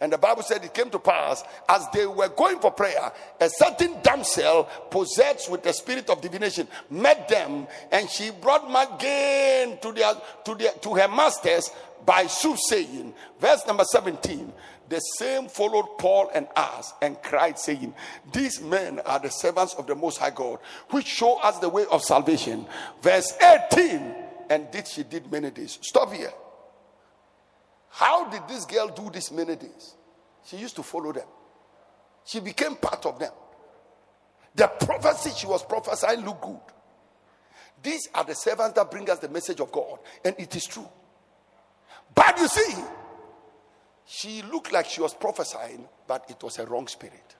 And 0.00 0.12
the 0.12 0.18
Bible 0.18 0.42
said 0.42 0.64
it 0.64 0.72
came 0.72 0.90
to 0.90 0.98
pass 1.00 1.44
as 1.68 1.86
they 1.92 2.06
were 2.06 2.28
going 2.28 2.58
for 2.58 2.70
prayer, 2.72 3.12
a 3.40 3.48
certain 3.48 4.02
damsel 4.02 4.68
possessed 4.90 5.48
with 5.48 5.62
the 5.62 5.72
spirit 5.72 6.10
of 6.10 6.20
divination 6.20 6.66
met 6.90 7.28
them, 7.28 7.68
and 7.92 8.10
she 8.10 8.30
brought 8.30 8.68
gain 8.98 9.78
to 9.78 9.92
their 9.92 10.14
to 10.44 10.54
their 10.56 10.72
to 10.72 10.94
her 10.94 11.06
masters 11.06 11.70
by 12.04 12.26
soothsaying. 12.26 13.14
Verse 13.40 13.66
number 13.66 13.84
17. 13.84 14.52
The 14.88 14.98
same 14.98 15.48
followed 15.48 15.96
Paul 15.98 16.30
and 16.34 16.46
us 16.54 16.92
and 17.00 17.20
cried, 17.22 17.58
saying, 17.58 17.94
These 18.32 18.60
men 18.60 19.00
are 19.00 19.18
the 19.18 19.30
servants 19.30 19.74
of 19.74 19.86
the 19.86 19.94
Most 19.94 20.18
High 20.18 20.30
God, 20.30 20.58
which 20.90 21.06
show 21.06 21.38
us 21.40 21.58
the 21.58 21.68
way 21.68 21.86
of 21.90 22.02
salvation. 22.02 22.66
Verse 23.00 23.32
18. 23.40 24.14
And 24.50 24.70
did 24.70 24.86
she 24.86 25.02
did 25.02 25.30
many 25.32 25.50
days. 25.50 25.78
Stop 25.80 26.12
here. 26.12 26.32
How 27.88 28.28
did 28.28 28.46
this 28.48 28.64
girl 28.64 28.88
do 28.88 29.10
this 29.10 29.30
many 29.30 29.56
days? 29.56 29.94
She 30.44 30.56
used 30.56 30.76
to 30.76 30.82
follow 30.82 31.12
them. 31.12 31.26
She 32.24 32.40
became 32.40 32.76
part 32.76 33.06
of 33.06 33.18
them. 33.18 33.32
The 34.54 34.66
prophecy 34.66 35.30
she 35.36 35.46
was 35.46 35.62
prophesying 35.62 36.24
looked 36.24 36.42
good. 36.42 36.60
These 37.82 38.08
are 38.14 38.24
the 38.24 38.34
servants 38.34 38.74
that 38.74 38.90
bring 38.90 39.08
us 39.10 39.18
the 39.18 39.28
message 39.28 39.60
of 39.60 39.72
God, 39.72 39.98
and 40.24 40.34
it 40.38 40.54
is 40.54 40.64
true. 40.64 40.88
But 42.14 42.38
you 42.38 42.48
see, 42.48 42.74
she 44.06 44.42
looked 44.42 44.72
like 44.72 44.86
she 44.86 45.00
was 45.00 45.14
prophesying, 45.14 45.88
but 46.06 46.26
it 46.28 46.42
was 46.42 46.58
a 46.58 46.66
wrong 46.66 46.86
spirit. 46.88 47.36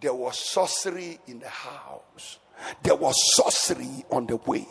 There 0.00 0.14
was 0.14 0.38
sorcery 0.38 1.18
in 1.26 1.40
the 1.40 1.48
house, 1.48 2.38
there 2.82 2.94
was 2.94 3.14
sorcery 3.34 4.04
on 4.10 4.26
the 4.26 4.36
way. 4.36 4.66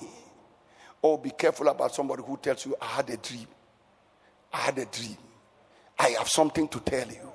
Oh, 1.03 1.17
be 1.17 1.29
careful 1.31 1.67
about 1.69 1.93
somebody 1.95 2.23
who 2.25 2.37
tells 2.37 2.65
you, 2.65 2.75
I 2.81 2.85
had 2.85 3.09
a 3.09 3.17
dream. 3.17 3.47
I 4.51 4.57
had 4.57 4.77
a 4.79 4.85
dream. 4.85 5.17
I 5.97 6.09
have 6.17 6.27
something 6.27 6.67
to 6.69 6.79
tell 6.79 7.07
you. 7.07 7.31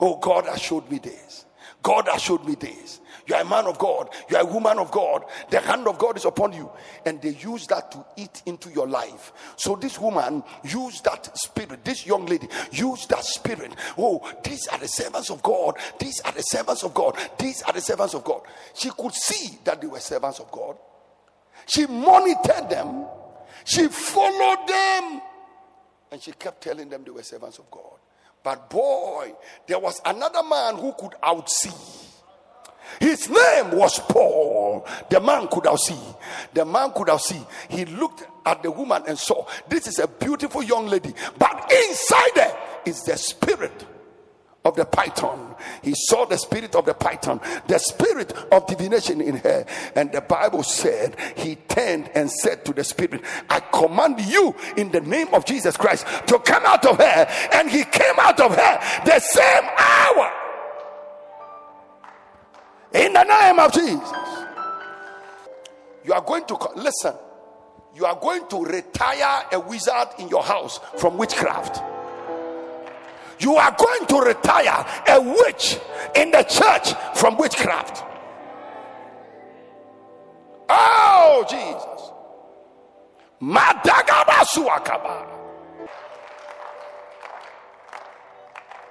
Oh, 0.00 0.16
God 0.16 0.46
has 0.46 0.60
showed 0.60 0.90
me 0.90 0.98
this. 0.98 1.44
God 1.82 2.08
has 2.08 2.22
showed 2.22 2.44
me 2.44 2.54
this. 2.54 3.00
You 3.26 3.34
are 3.34 3.42
a 3.42 3.44
man 3.44 3.66
of 3.66 3.78
God. 3.78 4.08
You 4.30 4.36
are 4.36 4.42
a 4.42 4.52
woman 4.52 4.78
of 4.78 4.90
God. 4.90 5.24
The 5.50 5.60
hand 5.60 5.88
of 5.88 5.98
God 5.98 6.16
is 6.16 6.24
upon 6.24 6.52
you. 6.52 6.70
And 7.04 7.20
they 7.20 7.30
use 7.30 7.66
that 7.68 7.90
to 7.92 8.04
eat 8.16 8.42
into 8.46 8.70
your 8.70 8.86
life. 8.86 9.32
So 9.56 9.74
this 9.74 9.98
woman 9.98 10.44
used 10.64 11.04
that 11.04 11.36
spirit. 11.36 11.84
This 11.84 12.06
young 12.06 12.26
lady 12.26 12.48
used 12.70 13.08
that 13.10 13.24
spirit. 13.24 13.72
Oh, 13.98 14.30
these 14.44 14.66
are 14.68 14.78
the 14.78 14.88
servants 14.88 15.30
of 15.30 15.42
God. 15.42 15.76
These 15.98 16.20
are 16.20 16.32
the 16.32 16.42
servants 16.42 16.84
of 16.84 16.94
God. 16.94 17.16
These 17.38 17.62
are 17.62 17.72
the 17.72 17.80
servants 17.80 18.14
of 18.14 18.22
God. 18.22 18.42
She 18.74 18.90
could 18.90 19.12
see 19.12 19.58
that 19.64 19.80
they 19.80 19.86
were 19.86 20.00
servants 20.00 20.38
of 20.38 20.50
God. 20.52 20.76
She 21.66 21.86
monitored 21.86 22.70
them. 22.70 23.06
She 23.64 23.88
followed 23.88 24.68
them. 24.68 25.20
And 26.12 26.22
she 26.22 26.30
kept 26.32 26.62
telling 26.62 26.88
them 26.88 27.02
they 27.04 27.10
were 27.10 27.24
servants 27.24 27.58
of 27.58 27.68
God. 27.70 27.98
But 28.46 28.70
boy, 28.70 29.32
there 29.66 29.80
was 29.80 30.00
another 30.04 30.44
man 30.44 30.76
who 30.76 30.92
could 30.92 31.16
outsee. 31.20 31.74
His 33.00 33.28
name 33.28 33.76
was 33.76 33.98
Paul. 33.98 34.86
The 35.10 35.18
man 35.18 35.48
could 35.48 35.64
outsee. 35.64 36.16
The 36.54 36.64
man 36.64 36.92
could 36.92 37.08
outsee. 37.08 37.44
He 37.68 37.86
looked 37.86 38.22
at 38.46 38.62
the 38.62 38.70
woman 38.70 39.02
and 39.08 39.18
saw 39.18 39.46
this 39.68 39.88
is 39.88 39.98
a 39.98 40.06
beautiful 40.06 40.62
young 40.62 40.86
lady, 40.86 41.12
but 41.36 41.72
inside 41.72 42.30
there 42.36 42.56
is 42.84 43.02
the 43.02 43.16
spirit 43.16 43.84
of 44.66 44.74
the 44.74 44.84
python. 44.84 45.54
He 45.80 45.94
saw 45.94 46.26
the 46.26 46.36
spirit 46.36 46.74
of 46.74 46.84
the 46.84 46.94
python, 46.94 47.40
the 47.68 47.78
spirit 47.78 48.32
of 48.50 48.66
divination 48.66 49.20
in 49.20 49.36
her. 49.36 49.64
And 49.94 50.10
the 50.10 50.20
Bible 50.20 50.64
said, 50.64 51.16
He 51.36 51.54
turned 51.54 52.10
and 52.14 52.30
said 52.30 52.64
to 52.64 52.72
the 52.72 52.82
spirit, 52.82 53.22
I 53.48 53.60
command 53.60 54.20
you 54.20 54.54
in 54.76 54.90
the 54.90 55.00
name 55.00 55.28
of 55.32 55.44
Jesus 55.44 55.76
Christ 55.76 56.04
to 56.26 56.40
come 56.40 56.64
out 56.66 56.84
of 56.84 56.98
her. 56.98 57.28
And 57.52 57.70
he 57.70 57.84
came 57.84 58.18
out 58.18 58.40
of 58.40 58.56
her 58.56 59.02
the 59.04 59.20
same 59.20 59.64
hour. 59.78 60.32
In 62.92 63.12
the 63.12 63.22
name 63.22 63.58
of 63.60 63.72
Jesus. 63.72 64.12
You 66.04 66.12
are 66.12 66.22
going 66.22 66.44
to 66.46 66.58
listen. 66.74 67.14
You 67.94 68.04
are 68.04 68.16
going 68.16 68.48
to 68.48 68.64
retire 68.64 69.44
a 69.52 69.60
wizard 69.60 70.08
in 70.18 70.28
your 70.28 70.42
house 70.42 70.80
from 70.98 71.16
witchcraft 71.16 71.82
you 73.38 73.56
are 73.56 73.74
going 73.76 74.06
to 74.06 74.20
retire 74.20 74.86
a 75.08 75.20
witch 75.20 75.78
in 76.14 76.30
the 76.30 76.42
church 76.42 76.94
from 77.18 77.36
witchcraft. 77.36 78.04
Oh, 80.68 81.44
Jesus. 81.48 82.12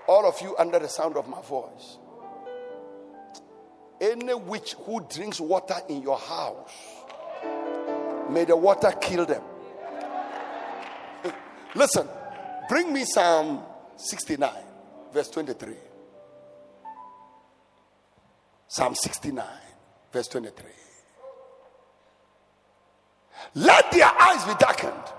All 0.08 0.26
of 0.26 0.40
you 0.42 0.56
under 0.58 0.80
the 0.80 0.88
sound 0.88 1.18
of 1.18 1.28
my 1.28 1.42
voice. 1.42 1.98
Any 4.00 4.34
witch 4.34 4.76
who 4.86 5.06
drinks 5.10 5.40
water 5.40 5.78
in 5.90 6.02
your 6.02 6.20
house, 6.20 6.72
may 8.30 8.46
the 8.46 8.56
water 8.56 8.92
kill 9.02 9.26
them. 9.26 9.42
Listen, 11.76 12.08
bring 12.70 12.94
me 12.94 13.06
some 13.06 13.64
69, 13.98 14.52
verse 15.14 15.30
23. 15.30 15.74
Psalm 18.68 18.96
69, 18.96 19.46
verse 20.12 20.28
23. 20.28 20.66
Let 23.56 23.92
their 23.92 24.08
eyes 24.08 24.44
be 24.44 24.54
darkened, 24.60 25.14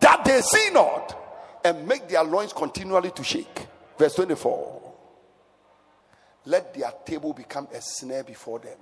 that 0.00 0.24
they 0.24 0.40
see 0.40 0.70
not, 0.72 1.60
and 1.64 1.86
make 1.86 2.08
their 2.08 2.24
loins 2.24 2.52
continually 2.52 3.10
to 3.10 3.24
shake. 3.24 3.66
Verse 3.98 4.14
24. 4.14 4.94
Let 6.46 6.72
their 6.72 6.92
table 7.04 7.34
become 7.34 7.68
a 7.74 7.80
snare 7.82 8.24
before 8.24 8.60
them, 8.60 8.78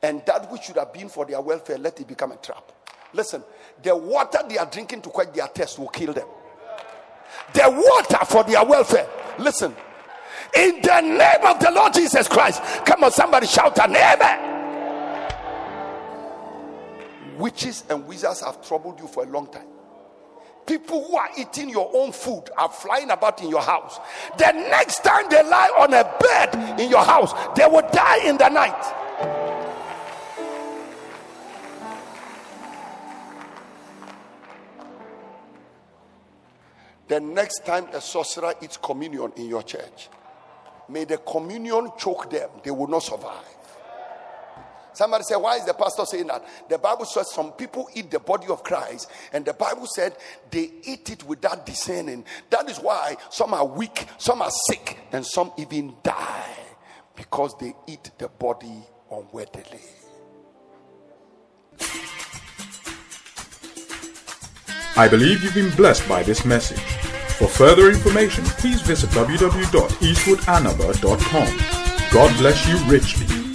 and 0.00 0.24
that 0.24 0.50
which 0.50 0.62
should 0.62 0.76
have 0.76 0.92
been 0.92 1.08
for 1.08 1.26
their 1.26 1.40
welfare, 1.40 1.76
let 1.76 2.00
it 2.00 2.08
become 2.08 2.32
a 2.32 2.36
trap. 2.36 2.72
Listen, 3.12 3.42
the 3.82 3.94
water 3.94 4.38
they 4.48 4.56
are 4.56 4.66
drinking 4.66 5.02
to 5.02 5.10
quench 5.10 5.34
their 5.34 5.46
thirst 5.48 5.78
will 5.78 5.88
kill 5.88 6.12
them 6.12 6.26
the 7.52 7.70
water 7.70 8.24
for 8.26 8.44
their 8.44 8.64
welfare. 8.64 9.08
Listen, 9.38 9.74
in 10.56 10.80
the 10.80 11.00
name 11.00 11.46
of 11.46 11.60
the 11.60 11.70
Lord 11.70 11.92
Jesus 11.94 12.28
Christ, 12.28 12.62
come 12.84 13.04
on, 13.04 13.10
somebody 13.10 13.46
shout 13.46 13.78
a 13.78 13.88
name. 13.88 14.22
Witches 17.38 17.84
and 17.90 18.06
wizards 18.06 18.40
have 18.40 18.66
troubled 18.66 18.98
you 18.98 19.06
for 19.06 19.24
a 19.24 19.26
long 19.26 19.46
time. 19.50 19.66
People 20.66 21.04
who 21.04 21.16
are 21.16 21.28
eating 21.38 21.68
your 21.68 21.90
own 21.94 22.10
food 22.10 22.44
are 22.56 22.68
flying 22.68 23.10
about 23.10 23.40
in 23.40 23.48
your 23.50 23.60
house. 23.60 24.00
The 24.36 24.50
next 24.52 25.04
time 25.04 25.26
they 25.30 25.42
lie 25.42 25.70
on 25.78 25.94
a 25.94 26.02
bed 26.18 26.80
in 26.80 26.90
your 26.90 27.04
house, 27.04 27.32
they 27.56 27.66
will 27.66 27.88
die 27.92 28.26
in 28.26 28.36
the 28.36 28.48
night. 28.48 29.05
The 37.16 37.22
next 37.22 37.64
time 37.64 37.88
a 37.94 38.00
sorcerer 38.02 38.52
eats 38.60 38.76
communion 38.76 39.32
in 39.36 39.46
your 39.46 39.62
church, 39.62 40.10
may 40.86 41.04
the 41.04 41.16
communion 41.16 41.90
choke 41.96 42.28
them. 42.30 42.50
They 42.62 42.70
will 42.70 42.88
not 42.88 43.04
survive. 43.04 43.56
Somebody 44.92 45.24
said, 45.24 45.36
Why 45.36 45.56
is 45.56 45.64
the 45.64 45.72
pastor 45.72 46.04
saying 46.04 46.26
that? 46.26 46.46
The 46.68 46.76
Bible 46.76 47.06
says 47.06 47.32
some 47.32 47.52
people 47.52 47.88
eat 47.94 48.10
the 48.10 48.20
body 48.20 48.48
of 48.48 48.62
Christ, 48.62 49.10
and 49.32 49.46
the 49.46 49.54
Bible 49.54 49.86
said 49.86 50.14
they 50.50 50.70
eat 50.84 51.08
it 51.08 51.24
without 51.24 51.64
discerning. 51.64 52.22
That 52.50 52.68
is 52.68 52.76
why 52.76 53.16
some 53.30 53.54
are 53.54 53.64
weak, 53.66 54.04
some 54.18 54.42
are 54.42 54.52
sick, 54.68 54.98
and 55.10 55.24
some 55.24 55.52
even 55.56 55.94
die 56.02 56.54
because 57.14 57.56
they 57.58 57.72
eat 57.86 58.10
the 58.18 58.28
body 58.28 58.82
unworthily. 59.10 59.80
I 64.98 65.08
believe 65.08 65.42
you've 65.42 65.54
been 65.54 65.74
blessed 65.76 66.06
by 66.06 66.22
this 66.22 66.44
message. 66.44 67.05
For 67.38 67.48
further 67.48 67.90
information, 67.90 68.44
please 68.44 68.80
visit 68.80 69.10
www.eastwoodanaba.com. 69.10 72.10
God 72.10 72.38
bless 72.38 72.66
you 72.66 72.78
richly. 72.90 73.45